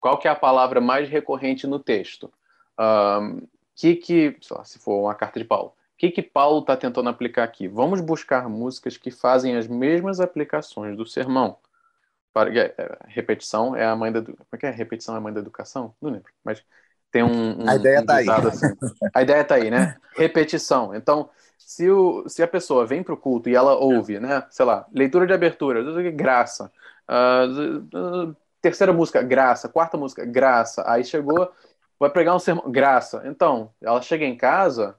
Qual 0.00 0.18
que 0.18 0.26
é 0.26 0.30
a 0.30 0.34
palavra 0.34 0.80
mais 0.80 1.08
recorrente 1.08 1.66
no 1.66 1.78
texto? 1.78 2.32
Que 3.80 3.96
que, 3.96 4.36
lá, 4.50 4.62
se 4.64 4.78
for 4.78 5.00
uma 5.00 5.14
carta 5.14 5.40
de 5.40 5.44
Paulo, 5.46 5.68
o 5.68 5.96
que 5.96 6.10
que 6.10 6.22
Paulo 6.22 6.60
está 6.60 6.76
tentando 6.76 7.08
aplicar 7.08 7.44
aqui? 7.44 7.66
Vamos 7.66 8.00
buscar 8.00 8.48
músicas 8.48 8.96
que 8.96 9.10
fazem 9.10 9.56
as 9.56 9.66
mesmas 9.66 10.20
aplicações 10.20 10.96
do 10.96 11.06
sermão. 11.06 11.56
Para, 12.32 12.50
é, 12.56 12.74
é, 12.76 12.98
repetição 13.06 13.74
é 13.74 13.84
a 13.84 13.96
mãe 13.96 14.12
da 14.12 14.22
como 14.22 14.36
é 14.52 14.56
que 14.56 14.66
é? 14.66 14.70
Repetição 14.70 15.14
é 15.14 15.18
a 15.18 15.20
mãe 15.20 15.32
da 15.32 15.40
educação? 15.40 15.94
Não 16.00 16.10
lembro, 16.10 16.30
mas 16.44 16.62
tem 17.10 17.22
um, 17.22 17.64
um 17.64 17.68
a 17.68 17.74
ideia 17.74 18.00
está 18.00 18.12
um 18.12 18.16
aí. 18.16 18.28
Assim. 18.28 18.66
A 19.14 19.22
ideia 19.22 19.40
está 19.40 19.54
aí, 19.56 19.70
né? 19.70 19.96
Repetição. 20.14 20.94
Então, 20.94 21.30
se, 21.58 21.90
o, 21.90 22.28
se 22.28 22.42
a 22.42 22.48
pessoa 22.48 22.86
vem 22.86 23.02
para 23.02 23.14
o 23.14 23.16
culto 23.16 23.48
e 23.48 23.54
ela 23.54 23.74
ouve, 23.74 24.20
né? 24.20 24.44
Sei 24.50 24.64
lá, 24.64 24.86
leitura 24.92 25.26
de 25.26 25.32
abertura, 25.32 25.82
graça. 26.12 26.70
Uh, 27.08 28.36
terceira 28.60 28.92
música, 28.92 29.22
graça. 29.22 29.68
Quarta 29.68 29.96
música, 29.96 30.24
graça. 30.24 30.84
Aí 30.86 31.02
chegou 31.02 31.50
vai 32.00 32.08
pregar 32.08 32.34
um 32.34 32.38
sermão, 32.38 32.72
graça. 32.72 33.22
Então, 33.26 33.70
ela 33.80 34.00
chega 34.00 34.24
em 34.24 34.34
casa, 34.34 34.96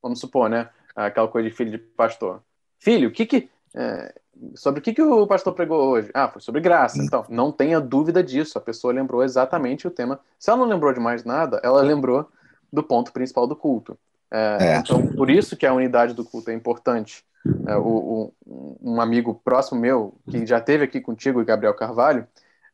vamos 0.00 0.20
supor, 0.20 0.48
né? 0.48 0.70
Aquela 0.94 1.26
coisa 1.26 1.48
de 1.48 1.54
filho 1.54 1.72
de 1.72 1.78
pastor. 1.78 2.40
Filho, 2.78 3.08
o 3.08 3.12
que 3.12 3.26
que. 3.26 3.50
É, 3.74 4.14
sobre 4.54 4.80
o 4.80 4.82
que, 4.82 4.94
que 4.94 5.02
o 5.02 5.26
pastor 5.26 5.52
pregou 5.52 5.90
hoje? 5.90 6.10
Ah, 6.14 6.28
foi 6.28 6.40
sobre 6.40 6.60
graça. 6.60 7.00
Hum. 7.00 7.04
Então, 7.04 7.26
não 7.28 7.50
tenha 7.50 7.80
dúvida 7.80 8.22
disso. 8.22 8.56
A 8.56 8.60
pessoa 8.60 8.92
lembrou 8.92 9.24
exatamente 9.24 9.86
o 9.86 9.90
tema. 9.90 10.20
Se 10.38 10.48
ela 10.48 10.60
não 10.60 10.66
lembrou 10.66 10.92
de 10.92 11.00
mais 11.00 11.24
nada, 11.24 11.60
ela 11.64 11.82
lembrou 11.82 12.30
do 12.72 12.82
ponto 12.82 13.12
principal 13.12 13.46
do 13.46 13.56
culto. 13.56 13.98
É, 14.30 14.58
é. 14.60 14.76
Então, 14.76 15.06
por 15.08 15.28
isso 15.28 15.56
que 15.56 15.66
a 15.66 15.74
unidade 15.74 16.14
do 16.14 16.24
culto 16.24 16.50
é 16.50 16.54
importante. 16.54 17.24
É, 17.66 17.76
o, 17.76 18.32
o, 18.46 18.78
um 18.80 19.00
amigo 19.00 19.34
próximo 19.44 19.80
meu, 19.80 20.14
que 20.30 20.46
já 20.46 20.60
teve 20.60 20.84
aqui 20.84 21.00
contigo, 21.00 21.44
Gabriel 21.44 21.74
Carvalho, 21.74 22.26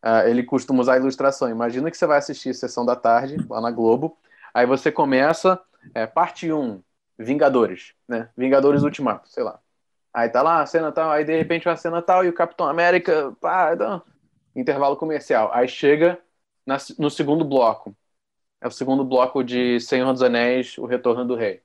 Uh, 0.08 0.28
ele 0.28 0.42
costuma 0.42 0.80
usar 0.80 0.96
ilustração. 0.96 1.50
Imagina 1.50 1.90
que 1.90 1.96
você 1.96 2.06
vai 2.06 2.18
assistir 2.18 2.54
Sessão 2.54 2.86
da 2.86 2.96
Tarde, 2.96 3.36
lá 3.48 3.60
na 3.60 3.70
Globo, 3.70 4.16
aí 4.54 4.64
você 4.64 4.90
começa, 4.90 5.60
é, 5.94 6.06
parte 6.06 6.50
1, 6.50 6.82
Vingadores, 7.18 7.94
né? 8.06 8.30
Vingadores 8.36 8.84
Ultimato, 8.84 9.28
sei 9.28 9.42
lá. 9.42 9.60
Aí 10.14 10.28
tá 10.28 10.40
lá, 10.40 10.62
a 10.62 10.66
cena 10.66 10.92
tal, 10.92 11.10
aí 11.10 11.24
de 11.24 11.36
repente 11.36 11.68
uma 11.68 11.76
cena 11.76 12.00
tal 12.00 12.24
e 12.24 12.28
o 12.28 12.32
Capitão 12.32 12.66
América, 12.66 13.36
pá, 13.40 13.72
intervalo 14.54 14.96
comercial. 14.96 15.50
Aí 15.52 15.68
chega 15.68 16.18
na, 16.64 16.76
no 16.98 17.10
segundo 17.10 17.44
bloco. 17.44 17.94
É 18.60 18.66
o 18.68 18.70
segundo 18.70 19.04
bloco 19.04 19.42
de 19.44 19.80
Senhor 19.80 20.12
dos 20.12 20.22
Anéis, 20.22 20.78
O 20.78 20.86
Retorno 20.86 21.24
do 21.24 21.34
Rei. 21.34 21.62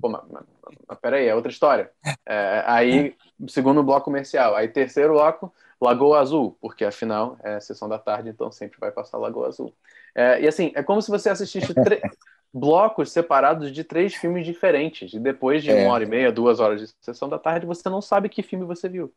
Pô, 0.00 0.08
mas, 0.08 0.22
mas, 0.30 0.44
mas 0.88 0.98
peraí, 0.98 1.26
é 1.26 1.34
outra 1.34 1.52
história. 1.52 1.92
É, 2.26 2.64
aí, 2.66 3.16
segundo 3.48 3.82
bloco 3.82 4.06
comercial. 4.06 4.54
Aí, 4.54 4.68
terceiro 4.68 5.14
bloco, 5.14 5.52
Lagoa 5.82 6.20
Azul, 6.20 6.56
porque 6.60 6.84
afinal 6.84 7.36
é 7.42 7.58
sessão 7.58 7.88
da 7.88 7.98
tarde, 7.98 8.28
então 8.28 8.52
sempre 8.52 8.78
vai 8.78 8.92
passar 8.92 9.18
Lagoa 9.18 9.48
Azul. 9.48 9.74
É, 10.14 10.40
e 10.40 10.46
assim, 10.46 10.70
é 10.74 10.82
como 10.82 11.02
se 11.02 11.10
você 11.10 11.28
assistisse 11.28 11.74
blocos 12.54 13.10
separados 13.10 13.72
de 13.72 13.82
três 13.82 14.14
filmes 14.14 14.46
diferentes, 14.46 15.12
e 15.12 15.18
depois 15.18 15.62
de 15.62 15.70
é. 15.70 15.82
uma 15.82 15.92
hora 15.92 16.04
e 16.04 16.06
meia, 16.06 16.30
duas 16.30 16.60
horas 16.60 16.80
de 16.80 16.94
sessão 17.00 17.28
da 17.28 17.38
tarde, 17.38 17.66
você 17.66 17.88
não 17.88 18.00
sabe 18.00 18.28
que 18.28 18.42
filme 18.42 18.64
você 18.64 18.88
viu. 18.88 19.12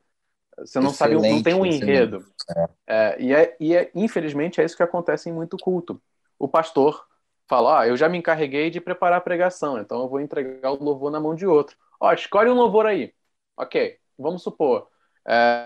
Você 0.58 0.80
não 0.80 0.90
excelente, 0.90 1.22
sabe, 1.22 1.34
não 1.36 1.44
tem 1.44 1.54
um 1.54 1.66
enredo. 1.66 2.26
É. 2.56 2.68
é. 2.88 3.22
e, 3.22 3.34
é, 3.34 3.58
e 3.60 3.76
é, 3.76 3.92
infelizmente 3.94 4.60
é 4.60 4.66
isso 4.66 4.78
que 4.78 4.84
acontece 4.84 5.30
em 5.30 5.34
muito 5.34 5.58
culto. 5.58 6.02
O 6.40 6.48
pastor 6.48 7.06
fala: 7.48 7.82
ah, 7.82 7.88
eu 7.88 7.96
já 7.96 8.10
me 8.10 8.18
encarreguei 8.18 8.70
de 8.70 8.82
preparar 8.82 9.20
a 9.20 9.22
pregação, 9.22 9.78
então 9.78 10.02
eu 10.02 10.08
vou 10.08 10.20
entregar 10.20 10.72
o 10.72 10.84
louvor 10.84 11.12
na 11.12 11.20
mão 11.20 11.36
de 11.36 11.46
outro. 11.46 11.76
Ó, 12.00 12.12
escolhe 12.14 12.50
um 12.50 12.56
louvor 12.56 12.86
aí. 12.86 13.14
Ok, 13.58 13.98
vamos 14.18 14.42
supor. 14.44 14.88
É, 15.28 15.66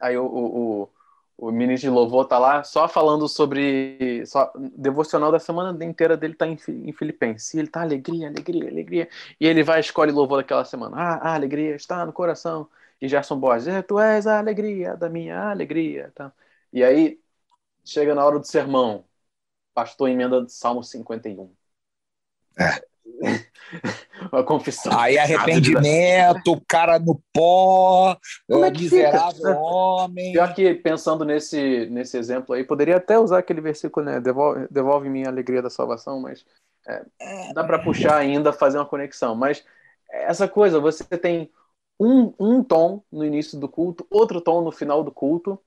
Aí 0.00 0.16
o, 0.16 0.24
o, 0.26 0.90
o, 1.38 1.50
ministro 1.52 1.90
de 1.90 1.94
louvor 1.94 2.26
tá 2.26 2.38
lá 2.38 2.64
só 2.64 2.88
falando 2.88 3.28
sobre. 3.28 4.24
Só, 4.26 4.52
devocional 4.76 5.32
da 5.32 5.38
semana 5.38 5.84
inteira 5.84 6.16
dele 6.16 6.34
tá 6.34 6.46
em, 6.46 6.58
em 6.68 6.92
Filipenses. 6.92 7.54
Ele 7.54 7.68
tá 7.68 7.82
alegria, 7.82 8.28
alegria, 8.28 8.68
alegria. 8.68 9.08
E 9.40 9.46
ele 9.46 9.62
vai 9.62 9.80
escolhe 9.80 10.12
louvor 10.12 10.38
daquela 10.38 10.64
semana. 10.64 10.96
Ah, 10.96 11.30
a 11.30 11.34
alegria 11.34 11.74
está 11.76 12.04
no 12.06 12.12
coração. 12.12 12.68
E 13.00 13.08
Gerson 13.08 13.38
Borges, 13.38 13.66
tu 13.86 13.98
és 13.98 14.26
a 14.26 14.38
alegria 14.38 14.96
da 14.96 15.08
minha 15.08 15.50
alegria. 15.50 16.12
Tá? 16.14 16.32
E 16.72 16.84
aí 16.84 17.20
chega 17.84 18.14
na 18.14 18.24
hora 18.24 18.38
do 18.38 18.46
sermão. 18.46 19.04
Pastor 19.74 20.08
emenda 20.10 20.46
Salmo 20.48 20.82
51. 20.84 21.54
É. 22.58 22.91
Uma 24.30 24.44
confissão. 24.44 24.98
Aí 24.98 25.18
arrependimento, 25.18 26.52
o 26.52 26.60
cara 26.66 26.98
no 26.98 27.20
pó, 27.32 28.16
Como 28.48 28.64
é 28.64 28.70
que 28.70 28.82
miserável 28.82 29.34
fica? 29.34 29.58
homem. 29.58 30.32
Pior 30.32 30.54
que 30.54 30.74
pensando 30.74 31.24
nesse, 31.24 31.86
nesse 31.86 32.16
exemplo 32.16 32.54
aí, 32.54 32.64
poderia 32.64 32.96
até 32.96 33.18
usar 33.18 33.38
aquele 33.38 33.60
versículo, 33.60 34.06
né? 34.06 34.20
Devolve, 34.20 34.66
devolve 34.70 35.08
minha 35.08 35.28
alegria 35.28 35.62
da 35.62 35.70
salvação, 35.70 36.20
mas 36.20 36.44
é, 36.86 37.04
dá 37.54 37.64
para 37.64 37.78
puxar 37.78 38.16
ainda, 38.16 38.52
fazer 38.52 38.78
uma 38.78 38.86
conexão. 38.86 39.34
Mas 39.34 39.64
essa 40.10 40.46
coisa, 40.46 40.78
você 40.78 41.04
tem 41.04 41.50
um, 41.98 42.32
um 42.38 42.62
tom 42.62 43.02
no 43.10 43.24
início 43.24 43.58
do 43.58 43.68
culto, 43.68 44.06
outro 44.10 44.40
tom 44.40 44.62
no 44.62 44.72
final 44.72 45.02
do 45.02 45.10
culto, 45.10 45.58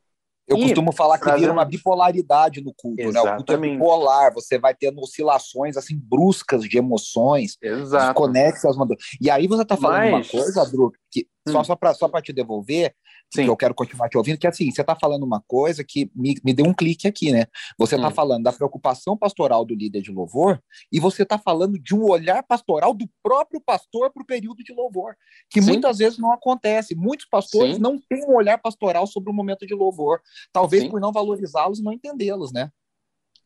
eu 0.47 0.57
e 0.57 0.61
costumo 0.61 0.91
falar 0.91 1.17
que 1.17 1.31
vira 1.31 1.51
uma 1.51 1.65
bipolaridade 1.65 2.61
no 2.61 2.73
culto, 2.73 3.01
Exatamente. 3.01 3.25
né? 3.25 3.33
O 3.33 3.35
culto 3.37 3.53
é 3.53 3.57
bipolar, 3.57 4.33
você 4.33 4.59
vai 4.59 4.75
tendo 4.75 5.01
oscilações 5.01 5.75
assim 5.75 5.97
bruscas 5.97 6.63
de 6.63 6.77
emoções, 6.77 7.57
desconexas. 7.59 8.75
E 9.19 9.29
aí 9.29 9.47
você 9.47 9.63
está 9.63 9.75
falando 9.75 10.11
Mas... 10.11 10.33
uma 10.33 10.41
coisa, 10.41 10.65
Drew, 10.69 10.91
que 11.11 11.27
hum. 11.47 11.51
só, 11.51 11.63
só 11.63 11.75
para 11.75 11.93
só 11.93 12.09
te 12.21 12.31
devolver, 12.31 12.93
Sim. 13.33 13.43
que 13.43 13.49
eu 13.49 13.57
quero 13.57 13.75
continuar 13.75 14.07
te 14.09 14.17
ouvindo, 14.17 14.37
que 14.37 14.47
assim, 14.47 14.71
você 14.71 14.81
está 14.81 14.95
falando 14.95 15.23
uma 15.23 15.41
coisa 15.47 15.83
que 15.83 16.09
me, 16.15 16.35
me 16.43 16.53
deu 16.53 16.65
um 16.65 16.73
clique 16.73 17.07
aqui, 17.07 17.31
né? 17.31 17.45
Você 17.77 17.95
está 17.95 18.07
hum. 18.07 18.11
falando 18.11 18.43
da 18.43 18.53
preocupação 18.53 19.17
pastoral 19.17 19.65
do 19.65 19.75
líder 19.75 20.01
de 20.01 20.11
louvor 20.11 20.61
e 20.91 20.99
você 20.99 21.23
está 21.23 21.37
falando 21.37 21.77
de 21.77 21.93
um 21.93 22.03
olhar 22.03 22.43
pastoral 22.43 22.93
do 22.93 23.09
próprio 23.21 23.61
pastor 23.61 24.11
para 24.11 24.23
o 24.23 24.25
período 24.25 24.63
de 24.63 24.73
louvor, 24.73 25.15
que 25.49 25.61
Sim. 25.61 25.71
muitas 25.71 25.97
vezes 25.97 26.17
não 26.17 26.31
acontece. 26.31 26.95
Muitos 26.95 27.27
pastores 27.27 27.75
Sim. 27.75 27.81
não 27.81 27.99
têm 27.99 28.23
um 28.25 28.35
olhar 28.35 28.57
pastoral 28.57 29.05
sobre 29.05 29.29
o 29.29 29.33
momento 29.33 29.65
de 29.65 29.73
louvor, 29.73 30.21
talvez 30.51 30.87
por 30.87 30.99
não 30.99 31.11
valorizá-los 31.11 31.79
e 31.79 31.83
não 31.83 31.93
entendê-los, 31.93 32.51
né? 32.53 32.71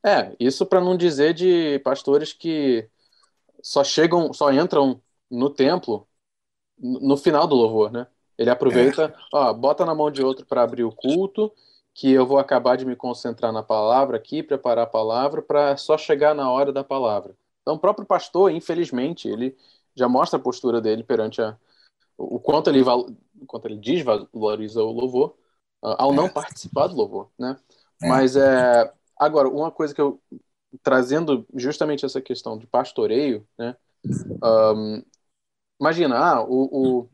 É, 0.06 0.34
isso 0.40 0.66
para 0.66 0.80
não 0.80 0.96
dizer 0.96 1.34
de 1.34 1.80
pastores 1.80 2.32
que 2.32 2.88
só 3.62 3.84
chegam, 3.84 4.32
só 4.32 4.52
entram 4.54 5.02
no 5.30 5.50
templo 5.50 6.08
no 6.82 7.18
final 7.18 7.46
do 7.46 7.56
louvor, 7.56 7.92
né? 7.92 8.08
Ele 8.40 8.50
aproveita, 8.50 9.04
é. 9.04 9.14
ó, 9.34 9.54
bota 9.54 9.86
na 9.86 9.94
mão 9.94 10.10
de 10.10 10.24
outro 10.24 10.46
para 10.46 10.64
abrir 10.64 10.86
o 10.86 10.94
culto, 10.94 11.52
que 11.94 12.10
eu 12.10 12.26
vou 12.26 12.40
acabar 12.40 12.78
de 12.78 12.86
me 12.86 12.96
concentrar 12.96 13.52
na 13.52 13.62
palavra 13.62 14.16
aqui, 14.16 14.42
preparar 14.42 14.86
a 14.86 14.90
palavra 14.90 15.42
para 15.42 15.76
só 15.76 15.98
chegar 15.98 16.34
na 16.34 16.50
hora 16.50 16.72
da 16.72 16.82
palavra. 16.82 17.36
Então, 17.62 17.76
o 17.76 17.80
próprio 17.80 18.08
pastor, 18.08 18.50
infelizmente, 18.50 19.28
ele 19.28 19.58
já 19.94 20.08
mostra 20.08 20.40
a 20.40 20.42
postura 20.42 20.80
dele 20.80 21.04
perante 21.04 21.42
a, 21.42 21.58
o 22.18 22.40
quanto 22.40 22.70
ele, 22.70 22.82
o 22.82 23.46
quanto 23.46 23.66
ele 23.66 23.76
desvaloriza 23.76 24.82
o 24.82 24.92
louvor 24.94 25.36
uh, 25.84 25.96
ao 25.98 26.14
não 26.14 26.28
é. 26.28 26.30
participar 26.30 26.88
do 26.88 26.96
louvor, 26.96 27.30
né? 27.38 27.58
É. 28.02 28.08
Mas 28.08 28.38
é 28.38 28.90
agora 29.18 29.50
uma 29.50 29.70
coisa 29.70 29.94
que 29.94 30.00
eu 30.00 30.18
trazendo 30.82 31.46
justamente 31.54 32.06
essa 32.06 32.22
questão 32.22 32.58
de 32.58 32.66
pastoreio, 32.66 33.46
né? 33.58 33.76
Um, 34.42 35.04
imagina, 35.78 36.18
ah, 36.18 36.42
o, 36.42 36.70
o 36.72 37.10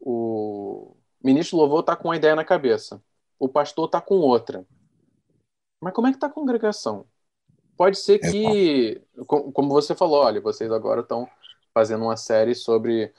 o 0.00 0.96
ministro 1.22 1.58
louvor 1.58 1.80
está 1.80 1.94
com 1.94 2.08
uma 2.08 2.16
ideia 2.16 2.34
na 2.34 2.44
cabeça, 2.44 3.02
o 3.38 3.48
pastor 3.48 3.86
está 3.86 4.00
com 4.00 4.16
outra. 4.16 4.64
Mas 5.80 5.92
como 5.92 6.06
é 6.06 6.10
que 6.10 6.16
está 6.16 6.26
a 6.26 6.30
congregação? 6.30 7.06
Pode 7.76 7.98
ser 7.98 8.20
é, 8.22 8.30
que, 8.30 9.02
como 9.26 9.68
você 9.70 9.94
falou, 9.94 10.22
olha, 10.22 10.40
vocês 10.40 10.70
agora 10.70 11.00
estão 11.00 11.28
fazendo 11.72 12.04
uma 12.04 12.16
série 12.16 12.54
sobre 12.54 13.12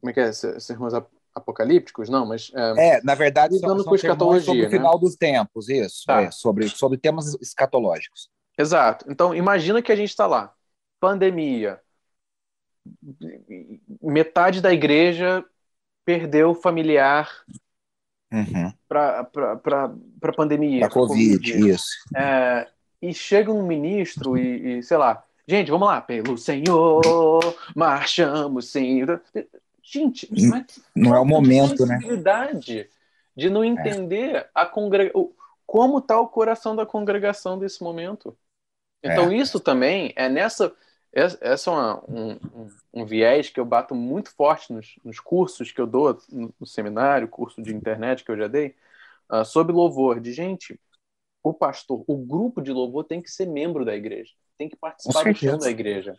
como 0.00 0.10
é 0.10 0.12
que 0.12 0.20
é, 0.20 0.32
sermos 0.32 0.92
apocalípticos, 1.34 2.08
não, 2.08 2.26
mas 2.26 2.50
é, 2.54 2.96
é 2.96 3.02
na 3.02 3.14
verdade 3.14 3.58
são, 3.58 3.78
são 3.78 3.94
escatologia, 3.94 4.44
sobre 4.44 4.62
né? 4.62 4.68
o 4.68 4.70
final 4.70 4.98
dos 4.98 5.16
tempos, 5.16 5.68
isso, 5.68 6.04
tá. 6.06 6.22
é, 6.22 6.30
sobre 6.30 6.68
sobre 6.68 6.98
temas 6.98 7.34
escatológicos. 7.40 8.30
Exato. 8.58 9.04
Então 9.08 9.34
imagina 9.34 9.82
que 9.82 9.92
a 9.92 9.96
gente 9.96 10.08
está 10.08 10.26
lá, 10.26 10.54
pandemia, 10.98 11.80
metade 14.02 14.60
da 14.60 14.72
igreja 14.72 15.44
perdeu 16.06 16.54
familiar 16.54 17.28
uhum. 18.32 18.72
para 18.88 19.28
a 20.22 20.32
pandemia. 20.32 20.80
Para 20.80 20.88
Covid, 20.88 21.52
COVID, 21.52 21.70
isso. 21.70 21.90
É, 22.16 22.68
e 23.02 23.12
chega 23.12 23.52
um 23.52 23.66
ministro 23.66 24.38
e, 24.38 24.78
e, 24.78 24.82
sei 24.84 24.96
lá, 24.96 25.22
gente, 25.46 25.70
vamos 25.70 25.88
lá, 25.88 26.00
pelo 26.00 26.38
Senhor, 26.38 27.02
marchamos 27.74 28.70
sim. 28.70 29.04
Gente, 29.82 30.28
mas 30.48 30.80
não 30.94 31.14
é 31.14 31.18
o 31.18 31.24
momento, 31.24 31.84
né? 31.84 31.98
De 33.36 33.50
não 33.50 33.64
entender 33.64 34.36
é. 34.36 34.50
a 34.54 34.64
congrega... 34.64 35.12
como 35.66 35.98
está 35.98 36.18
o 36.18 36.28
coração 36.28 36.74
da 36.74 36.86
congregação 36.86 37.58
desse 37.58 37.82
momento. 37.82 38.36
Então, 39.02 39.30
é. 39.30 39.36
isso 39.36 39.60
também 39.60 40.12
é 40.16 40.28
nessa 40.28 40.72
essa 41.16 41.70
é 41.70 41.72
uma, 41.72 42.04
um, 42.10 42.38
um, 42.92 43.06
viés 43.06 43.48
que 43.48 43.58
eu 43.58 43.64
bato 43.64 43.94
muito 43.94 44.30
forte 44.34 44.70
nos, 44.70 44.96
nos 45.02 45.18
cursos 45.18 45.72
que 45.72 45.80
eu 45.80 45.86
dou 45.86 46.18
no, 46.30 46.54
no, 46.60 46.66
seminário, 46.66 47.26
curso 47.26 47.62
de 47.62 47.74
internet 47.74 48.22
que 48.22 48.30
eu 48.30 48.36
já 48.36 48.46
dei, 48.46 48.76
uh, 49.32 49.42
sobre 49.42 49.72
louvor. 49.72 50.20
De 50.20 50.30
gente, 50.30 50.78
o 51.42 51.54
pastor, 51.54 52.04
o 52.06 52.18
grupo 52.18 52.60
de 52.60 52.70
louvor 52.70 53.04
tem 53.04 53.22
que 53.22 53.30
ser 53.30 53.46
membro 53.46 53.82
da 53.82 53.96
igreja, 53.96 54.34
tem 54.58 54.68
que 54.68 54.76
participar 54.76 55.24
do 55.24 55.34
chão 55.34 55.58
da 55.58 55.70
igreja, 55.70 56.18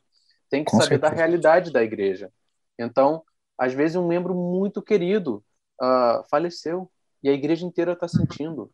tem 0.49 0.63
que 0.63 0.71
Com 0.71 0.77
saber 0.77 0.95
certeza. 0.95 1.12
da 1.12 1.15
realidade 1.15 1.71
da 1.71 1.83
igreja. 1.83 2.33
Então, 2.79 3.23
às 3.55 3.73
vezes, 3.73 3.95
um 3.95 4.07
membro 4.07 4.33
muito 4.33 4.81
querido 4.81 5.43
uh, 5.79 6.23
faleceu 6.27 6.91
e 7.21 7.29
a 7.29 7.33
igreja 7.33 7.67
inteira 7.67 7.93
está 7.93 8.07
sentindo. 8.07 8.71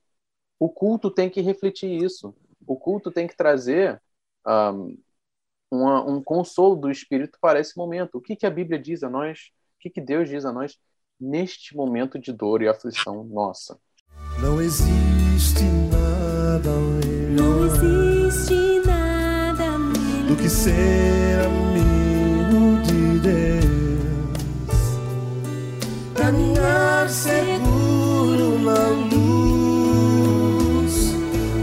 O 0.58 0.70
culto 0.70 1.12
tem 1.12 1.30
que 1.30 1.42
refletir 1.42 2.02
isso. 2.02 2.34
O 2.66 2.78
culto 2.78 3.12
tem 3.12 3.28
que 3.28 3.36
trazer 3.36 4.02
um, 4.46 4.50
ah, 4.50 4.74
uma, 5.74 6.04
um 6.08 6.22
consolo 6.22 6.76
do 6.76 6.92
Espírito 6.92 7.38
para 7.42 7.60
esse 7.60 7.76
momento. 7.76 8.16
O 8.16 8.22
que, 8.22 8.36
que 8.36 8.46
a 8.46 8.52
Bíblia 8.52 8.78
diz 8.80 9.04
a 9.04 9.10
nós? 9.10 9.52
O 9.78 9.80
que, 9.80 9.90
que 9.90 10.00
Deus 10.02 10.30
diz 10.30 10.46
a 10.46 10.52
nós 10.52 10.78
neste 11.20 11.76
momento 11.76 12.20
de 12.20 12.32
dor 12.32 12.62
e 12.62 12.68
aflição 12.68 13.24
nossa? 13.24 13.80
Não 14.40 14.62
existe 14.62 15.64
nada 15.92 16.70
melhor. 16.70 17.42
Não 17.42 17.66
existe 17.66 18.82
nada 18.86 19.80
melhor 19.80 20.28
do 20.28 20.36
que 20.36 20.48
ser 20.50 21.40
amigo 21.46 22.84
de 22.84 23.20
Deus. 23.20 23.64
Caminhar 26.16 27.10
seguro 27.10 28.60
na 28.60 28.90
luz, 29.16 30.94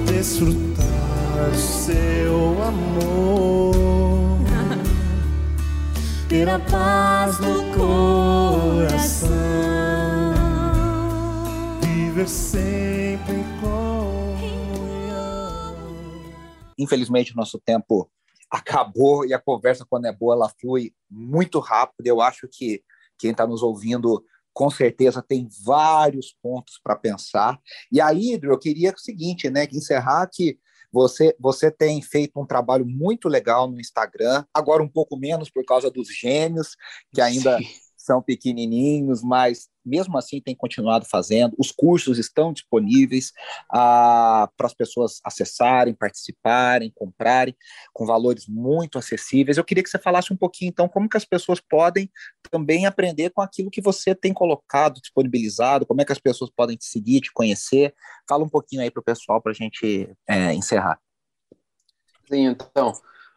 desfrutar 0.07 1.55
seu 1.55 2.62
amor 2.62 3.30
ter 6.31 6.49
a 6.49 6.61
paz 6.61 7.40
no 7.40 7.75
coração, 7.75 9.29
viver 11.83 12.29
sempre 12.29 13.35
em 13.35 13.43
comunhão. 13.61 14.47
Infelizmente, 16.79 17.33
o 17.33 17.37
nosso 17.37 17.59
tempo 17.59 18.09
acabou 18.49 19.27
e 19.27 19.35
a 19.35 19.40
conversa, 19.40 19.85
quando 19.85 20.05
é 20.05 20.12
boa, 20.12 20.37
ela 20.37 20.49
flui 20.61 20.95
muito 21.11 21.59
rápido. 21.59 22.07
Eu 22.07 22.21
acho 22.21 22.47
que 22.47 22.81
quem 23.19 23.33
está 23.33 23.45
nos 23.45 23.61
ouvindo 23.61 24.25
com 24.55 24.71
certeza 24.71 25.21
tem 25.21 25.49
vários 25.64 26.33
pontos 26.40 26.79
para 26.81 26.95
pensar. 26.95 27.59
E 27.90 28.01
aí, 28.01 28.35
Hidro, 28.35 28.53
eu 28.53 28.59
queria 28.59 28.93
o 28.93 28.99
seguinte, 28.99 29.51
né, 29.51 29.66
encerrar 29.73 30.29
que 30.33 30.61
você, 30.92 31.35
você 31.38 31.70
tem 31.70 32.03
feito 32.03 32.38
um 32.38 32.46
trabalho 32.46 32.85
muito 32.85 33.29
legal 33.29 33.70
no 33.70 33.81
Instagram, 33.81 34.44
agora 34.53 34.83
um 34.83 34.88
pouco 34.88 35.16
menos 35.16 35.48
por 35.48 35.64
causa 35.64 35.90
dos 35.90 36.09
gêmeos, 36.09 36.76
que 37.14 37.20
ainda 37.20 37.59
Sim. 37.59 37.64
são 37.96 38.22
pequenininhos, 38.22 39.22
mas 39.22 39.70
mesmo 39.85 40.16
assim 40.19 40.40
tem 40.40 40.55
continuado 40.55 41.07
fazendo. 41.07 41.55
Os 41.59 41.71
cursos 41.71 42.19
estão 42.19 42.53
disponíveis 42.53 43.33
ah, 43.73 44.49
para 44.57 44.66
as 44.66 44.75
pessoas 44.75 45.21
acessarem, 45.25 45.95
participarem, 45.95 46.93
comprarem, 46.95 47.57
com 47.93 48.07
valores 48.07 48.47
muito 48.47 48.99
acessíveis. 48.99 49.57
Eu 49.57 49.64
queria 49.64 49.83
que 49.83 49.90
você 49.90 49.99
falasse 49.99 50.33
um 50.33 50.37
pouquinho, 50.37 50.71
então, 50.71 50.88
como 50.88 51.09
que 51.09 51.16
as 51.16 51.25
pessoas 51.25 51.61
podem 51.61 52.11
também 52.51 52.87
aprender 52.87 53.31
com 53.31 53.43
aquilo 53.43 53.71
que 53.71 53.81
você 53.81 54.14
tem 54.14 54.33
colocado, 54.33 55.01
disponibilizado, 55.01 55.87
como 55.87 56.01
é 56.01 56.05
que 56.05 56.12
as 56.12 56.19
pessoas 56.19 56.51
podem 56.51 56.77
te 56.77 56.85
seguir, 56.85 57.21
te 57.21 57.33
conhecer. 57.33 57.95
Fala 58.29 58.45
um 58.45 58.49
pouquinho 58.49 58.83
aí 58.83 58.90
para 58.90 59.01
o 59.01 59.05
pessoal 59.05 59.40
para 59.40 59.53
a 59.53 59.55
gente 59.55 60.11
é, 60.29 60.53
encerrar. 60.55 60.99
Sim, 62.29 62.47
então, 62.47 62.93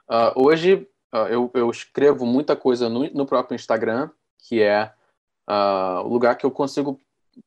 uh, 0.10 0.32
hoje 0.36 0.88
uh, 1.14 1.28
eu, 1.30 1.50
eu, 1.54 1.70
escrevo 1.72 2.26
muita 2.26 2.56
coisa 2.56 2.88
no, 2.88 3.10
no 3.12 3.26
próprio 3.26 3.56
Instagram, 3.56 4.10
que 4.38 4.62
é 4.62 4.94
uh, 5.50 6.06
o 6.06 6.08
lugar 6.08 6.36
que 6.38 6.46
eu 6.46 6.52
consigo 6.52 7.00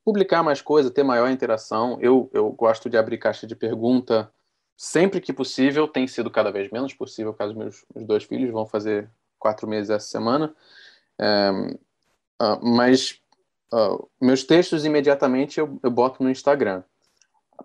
publicar 0.04 0.42
mais 0.42 0.61
coisa, 0.61 0.90
ter 0.90 1.02
maior 1.02 1.30
interação. 1.30 1.98
Eu, 2.00 2.30
eu 2.32 2.50
gosto 2.50 2.90
de 2.90 2.96
abrir 2.96 3.18
caixa 3.18 3.46
de 3.46 3.54
pergunta 3.54 4.30
sempre 4.76 5.20
que 5.20 5.32
possível, 5.32 5.88
tem 5.88 6.06
sido 6.06 6.30
cada 6.30 6.50
vez 6.50 6.70
menos 6.70 6.92
possível, 6.92 7.32
caso 7.32 7.56
meus, 7.56 7.85
meus 7.94 8.06
dois 8.06 8.24
filhos 8.24 8.52
vão 8.52 8.66
fazer 8.66 9.09
quatro 9.38 9.66
meses 9.66 9.90
essa 9.90 10.06
semana. 10.06 10.54
Uh, 11.18 11.78
mas 12.62 13.18
uh, 13.72 14.06
meus 14.20 14.44
textos 14.44 14.85
imediatamente 14.85 15.59
eu, 15.59 15.80
eu 15.82 15.90
boto 15.90 16.22
no 16.22 16.30
Instagram. 16.30 16.82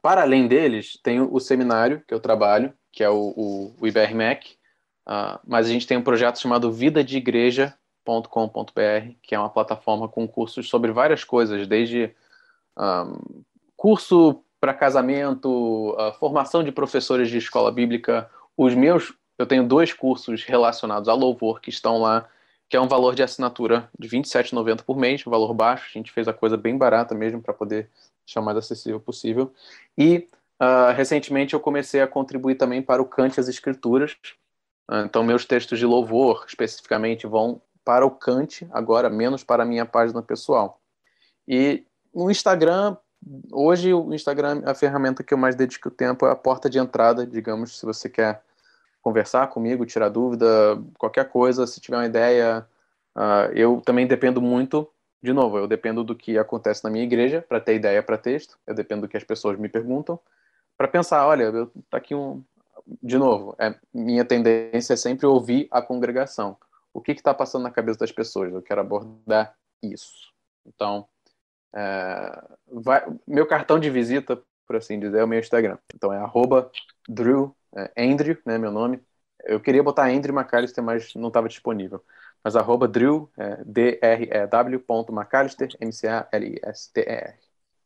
Para 0.01 0.21
além 0.21 0.47
deles, 0.47 0.97
tem 1.03 1.19
o, 1.19 1.39
seminário 1.39 2.01
que 2.07 2.13
eu 2.13 2.19
trabalho, 2.19 2.73
que 2.93 3.03
é 3.03 3.09
o, 3.09 3.33
o, 3.35 3.75
o 3.81 3.87
IBRMEC, 3.87 4.55
uh, 5.05 5.37
mas 5.45 5.65
a 5.65 5.69
gente 5.69 5.85
tem 5.85 5.97
um 5.97 6.03
projeto 6.03 6.39
chamado 6.39 6.71
Vida 6.71 7.03
de 7.03 7.17
Igreja, 7.17 7.77
com.br, 8.03 9.13
que 9.21 9.35
é 9.35 9.39
uma 9.39 9.49
plataforma 9.49 10.07
com 10.07 10.27
cursos 10.27 10.69
sobre 10.69 10.91
várias 10.91 11.23
coisas, 11.23 11.67
desde 11.67 12.13
um, 12.77 13.43
curso 13.75 14.43
para 14.59 14.73
casamento, 14.73 15.91
uh, 15.93 16.13
formação 16.19 16.63
de 16.63 16.71
professores 16.71 17.29
de 17.29 17.37
escola 17.37 17.71
bíblica. 17.71 18.29
Os 18.55 18.75
meus 18.75 19.13
eu 19.41 19.47
tenho 19.47 19.67
dois 19.67 19.91
cursos 19.91 20.43
relacionados 20.43 21.09
a 21.09 21.13
louvor 21.15 21.59
que 21.59 21.71
estão 21.71 21.97
lá, 21.97 22.29
que 22.69 22.77
é 22.77 22.81
um 22.81 22.87
valor 22.87 23.15
de 23.15 23.23
assinatura 23.23 23.89
de 23.97 24.07
R$ 24.07 24.19
27,90 24.19 24.83
por 24.83 24.95
mês, 24.95 25.25
um 25.25 25.31
valor 25.31 25.51
baixo. 25.53 25.87
A 25.89 25.97
gente 25.97 26.11
fez 26.11 26.27
a 26.27 26.33
coisa 26.33 26.55
bem 26.55 26.77
barata 26.77 27.15
mesmo 27.15 27.41
para 27.41 27.53
poder 27.53 27.89
deixar 28.23 28.39
o 28.39 28.45
mais 28.45 28.55
acessível 28.55 28.99
possível. 28.99 29.51
E 29.97 30.27
uh, 30.61 30.93
recentemente 30.95 31.55
eu 31.55 31.59
comecei 31.59 32.01
a 32.01 32.07
contribuir 32.07 32.55
também 32.55 32.83
para 32.83 33.01
o 33.01 33.05
Cante 33.05 33.39
as 33.39 33.47
Escrituras. 33.47 34.15
Uh, 34.87 35.05
então, 35.05 35.23
meus 35.23 35.43
textos 35.43 35.79
de 35.79 35.87
louvor, 35.87 36.45
especificamente, 36.47 37.25
vão 37.25 37.59
para 37.83 38.05
o 38.05 38.11
Cante 38.11 38.67
agora, 38.71 39.09
menos 39.09 39.43
para 39.43 39.63
a 39.63 39.65
minha 39.65 39.85
página 39.85 40.21
pessoal. 40.21 40.79
E 41.47 41.83
no 42.13 42.29
Instagram, 42.29 42.97
hoje 43.51 43.93
o 43.93 44.13
Instagram, 44.13 44.61
a 44.65 44.73
ferramenta 44.73 45.23
que 45.23 45.33
eu 45.33 45.37
mais 45.37 45.55
dedico 45.55 45.89
tempo 45.89 46.25
é 46.25 46.31
a 46.31 46.35
porta 46.35 46.69
de 46.69 46.79
entrada, 46.79 47.25
digamos, 47.25 47.79
se 47.79 47.85
você 47.85 48.09
quer 48.09 48.41
conversar 49.01 49.47
comigo, 49.47 49.85
tirar 49.85 50.09
dúvida, 50.09 50.45
qualquer 50.97 51.29
coisa, 51.29 51.65
se 51.65 51.81
tiver 51.81 51.97
uma 51.97 52.05
ideia. 52.05 52.65
Uh, 53.15 53.51
eu 53.53 53.81
também 53.83 54.07
dependo 54.07 54.41
muito, 54.41 54.87
de 55.21 55.33
novo, 55.33 55.57
eu 55.57 55.67
dependo 55.67 56.03
do 56.03 56.15
que 56.15 56.37
acontece 56.37 56.83
na 56.83 56.89
minha 56.89 57.03
igreja 57.03 57.43
para 57.47 57.59
ter 57.59 57.75
ideia 57.75 58.01
para 58.01 58.17
texto, 58.17 58.57
eu 58.65 58.73
dependo 58.73 59.01
do 59.01 59.07
que 59.07 59.17
as 59.17 59.23
pessoas 59.23 59.57
me 59.57 59.67
perguntam, 59.67 60.19
para 60.77 60.87
pensar, 60.87 61.27
olha, 61.27 61.43
eu, 61.43 61.71
tá 61.89 61.97
aqui 61.97 62.15
um. 62.15 62.43
De 63.01 63.17
novo, 63.17 63.55
é, 63.59 63.75
minha 63.93 64.25
tendência 64.25 64.93
é 64.93 64.97
sempre 64.97 65.25
ouvir 65.25 65.67
a 65.69 65.81
congregação. 65.81 66.57
O 66.93 67.01
que 67.01 67.11
está 67.11 67.33
passando 67.33 67.63
na 67.63 67.71
cabeça 67.71 67.99
das 67.99 68.11
pessoas? 68.11 68.53
Eu 68.53 68.61
quero 68.61 68.81
abordar 68.81 69.55
isso. 69.81 70.31
Então, 70.65 71.07
é, 71.73 72.43
vai, 72.67 73.05
meu 73.25 73.45
cartão 73.47 73.79
de 73.79 73.89
visita, 73.89 74.41
por 74.67 74.75
assim 74.75 74.99
dizer, 74.99 75.19
é 75.19 75.23
o 75.23 75.27
meu 75.27 75.39
Instagram. 75.39 75.77
Então 75.93 76.11
é 76.13 76.17
arroba 76.17 76.69
Drew, 77.07 77.55
é, 77.75 77.91
Andrew, 77.97 78.37
né, 78.45 78.57
meu 78.57 78.71
nome. 78.71 79.01
Eu 79.43 79.59
queria 79.59 79.81
botar 79.81 80.09
Andrew 80.09 80.35
McAllister, 80.35 80.83
mas 80.83 81.15
não 81.15 81.29
estava 81.29 81.47
disponível. 81.47 82.03
Mas 82.43 82.55
arroba 82.55 82.87
Drew, 82.87 83.31
é, 83.37 83.63
D-R-E-W, 83.65 84.83
McAllister, 85.09 85.75
M-C-A-L-I-S-T-E-R. 85.79 87.35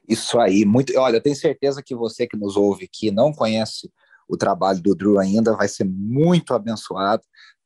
Isso 0.07 0.39
aí, 0.39 0.65
muito. 0.65 0.97
Olha, 0.97 1.17
eu 1.17 1.21
tenho 1.21 1.35
certeza 1.35 1.81
que 1.81 1.95
você 1.95 2.27
que 2.27 2.37
nos 2.37 2.55
ouve 2.55 2.87
que 2.87 3.11
não 3.11 3.33
conhece 3.33 3.91
o 4.27 4.37
trabalho 4.37 4.81
do 4.81 4.95
Drew 4.95 5.19
ainda 5.19 5.55
vai 5.55 5.67
ser 5.67 5.83
muito 5.85 6.53
abençoado, 6.53 7.23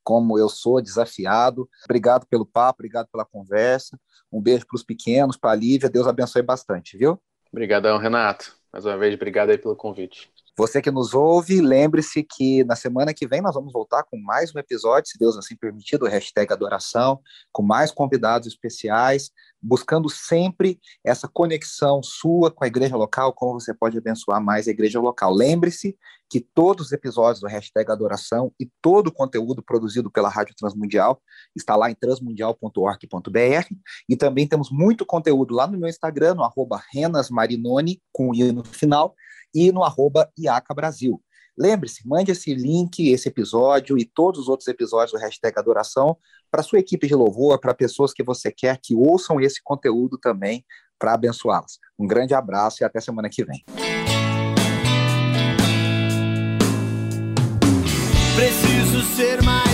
como 0.10 0.39
eu 0.39 0.50
sou 0.50 0.82
desafiado. 0.82 1.69
Obrigado 1.86 2.26
pelo 2.26 2.43
papo, 2.43 2.80
obrigado 2.80 3.08
pela 3.12 3.24
conversa. 3.24 3.95
Um 4.32 4.41
beijo 4.41 4.65
para 4.65 4.76
os 4.76 4.82
pequenos, 4.82 5.38
para 5.38 5.52
a 5.52 5.56
Lívia. 5.56 5.88
Deus 5.88 6.08
abençoe 6.08 6.41
bastante, 6.41 6.98
viu? 6.98 7.22
Obrigadão, 7.52 8.00
Renato. 8.00 8.56
Mais 8.74 8.86
uma 8.86 8.98
vez, 8.98 9.13
obrigado 9.13 9.52
aí 9.52 9.58
pelo 9.60 9.76
convite. 9.76 10.32
Você 10.60 10.82
que 10.82 10.91
nos 10.91 11.13
ouve, 11.13 11.62
lembre-se 11.62 12.22
que 12.22 12.65
na 12.65 12.76
semana 12.76 13.13
que 13.13 13.26
vem 13.26 13.39
nós 13.39 13.56
vamos 13.56 13.72
voltar 13.72 14.04
com 14.04 14.17
mais 14.19 14.54
um 14.54 14.60
episódio, 14.60 15.10
se 15.10 15.17
Deus 15.17 15.38
assim 15.38 15.56
permitir, 15.56 15.98
do 15.98 16.06
hashtag 16.06 16.52
Adoração, 16.52 17.22
com 17.50 17.63
mais 17.63 17.93
convidados 17.93 18.45
especiais, 18.45 19.32
buscando 19.62 20.10
sempre 20.10 20.78
essa 21.02 21.30
conexão 21.30 22.04
sua 22.04 22.52
com 22.52 22.65
a 22.65 22.67
igreja 22.67 22.98
local, 22.98 23.32
como 23.32 23.58
você 23.58 23.74
pode 23.74 23.98
abençoar 23.98 24.43
mais 24.43 24.67
a 24.67 24.72
igreja 24.72 25.00
local. 25.00 25.34
Lembre-se 25.34 25.98
que 26.30 26.41
todos 26.41 26.88
os 26.88 26.91
episódios 26.91 27.39
do 27.39 27.48
hashtag 27.48 27.89
Adoração 27.89 28.54
e 28.60 28.69
todo 28.82 29.08
o 29.08 29.13
conteúdo 29.13 29.63
produzido 29.63 30.12
pela 30.12 30.28
Rádio 30.28 30.56
Transmundial 30.58 31.22
está 31.56 31.78
lá 31.78 31.89
em 31.89 31.95
transmundial.org.br 31.95 33.76
e 34.10 34.17
também 34.17 34.45
temos 34.45 34.69
muito 34.69 35.06
conteúdo 35.06 35.56
lá 35.56 35.65
no 35.67 35.78
meu 35.78 35.88
Instagram, 35.88 36.36
no 36.36 36.43
arroba 36.43 36.84
renasmarinone, 36.91 38.02
com 38.12 38.32
o 38.32 38.36
i 38.36 38.52
no 38.52 38.65
final, 38.65 39.15
e 39.54 39.72
no 39.72 39.84
arroba 39.84 40.30
IACA 40.38 40.74
Brasil. 40.74 41.22
Lembre-se, 41.58 42.08
mande 42.08 42.32
esse 42.32 42.54
link, 42.54 43.12
esse 43.12 43.28
episódio 43.28 43.98
e 43.98 44.06
todos 44.06 44.40
os 44.40 44.48
outros 44.48 44.68
episódios 44.70 45.12
do 45.12 45.18
hashtag 45.18 45.60
Adoração 45.60 46.18
para 46.50 46.64
sua 46.64 46.80
equipe 46.80 47.06
de 47.06 47.14
louvor, 47.14 47.60
para 47.60 47.74
pessoas 47.74 48.14
que 48.14 48.24
você 48.24 48.50
quer 48.50 48.80
que 48.82 48.96
ouçam 48.96 49.42
esse 49.42 49.62
conteúdo 49.62 50.18
também 50.18 50.64
para 50.98 51.14
abençoá-las. 51.14 51.78
Um 51.98 52.08
grande 52.08 52.34
abraço 52.34 52.82
e 52.82 52.86
até 52.86 53.02
semana 53.02 53.30
que 53.30 53.44
vem. 53.44 53.64
Preciso 58.36 59.04
ser 59.16 59.44
mais. 59.44 59.69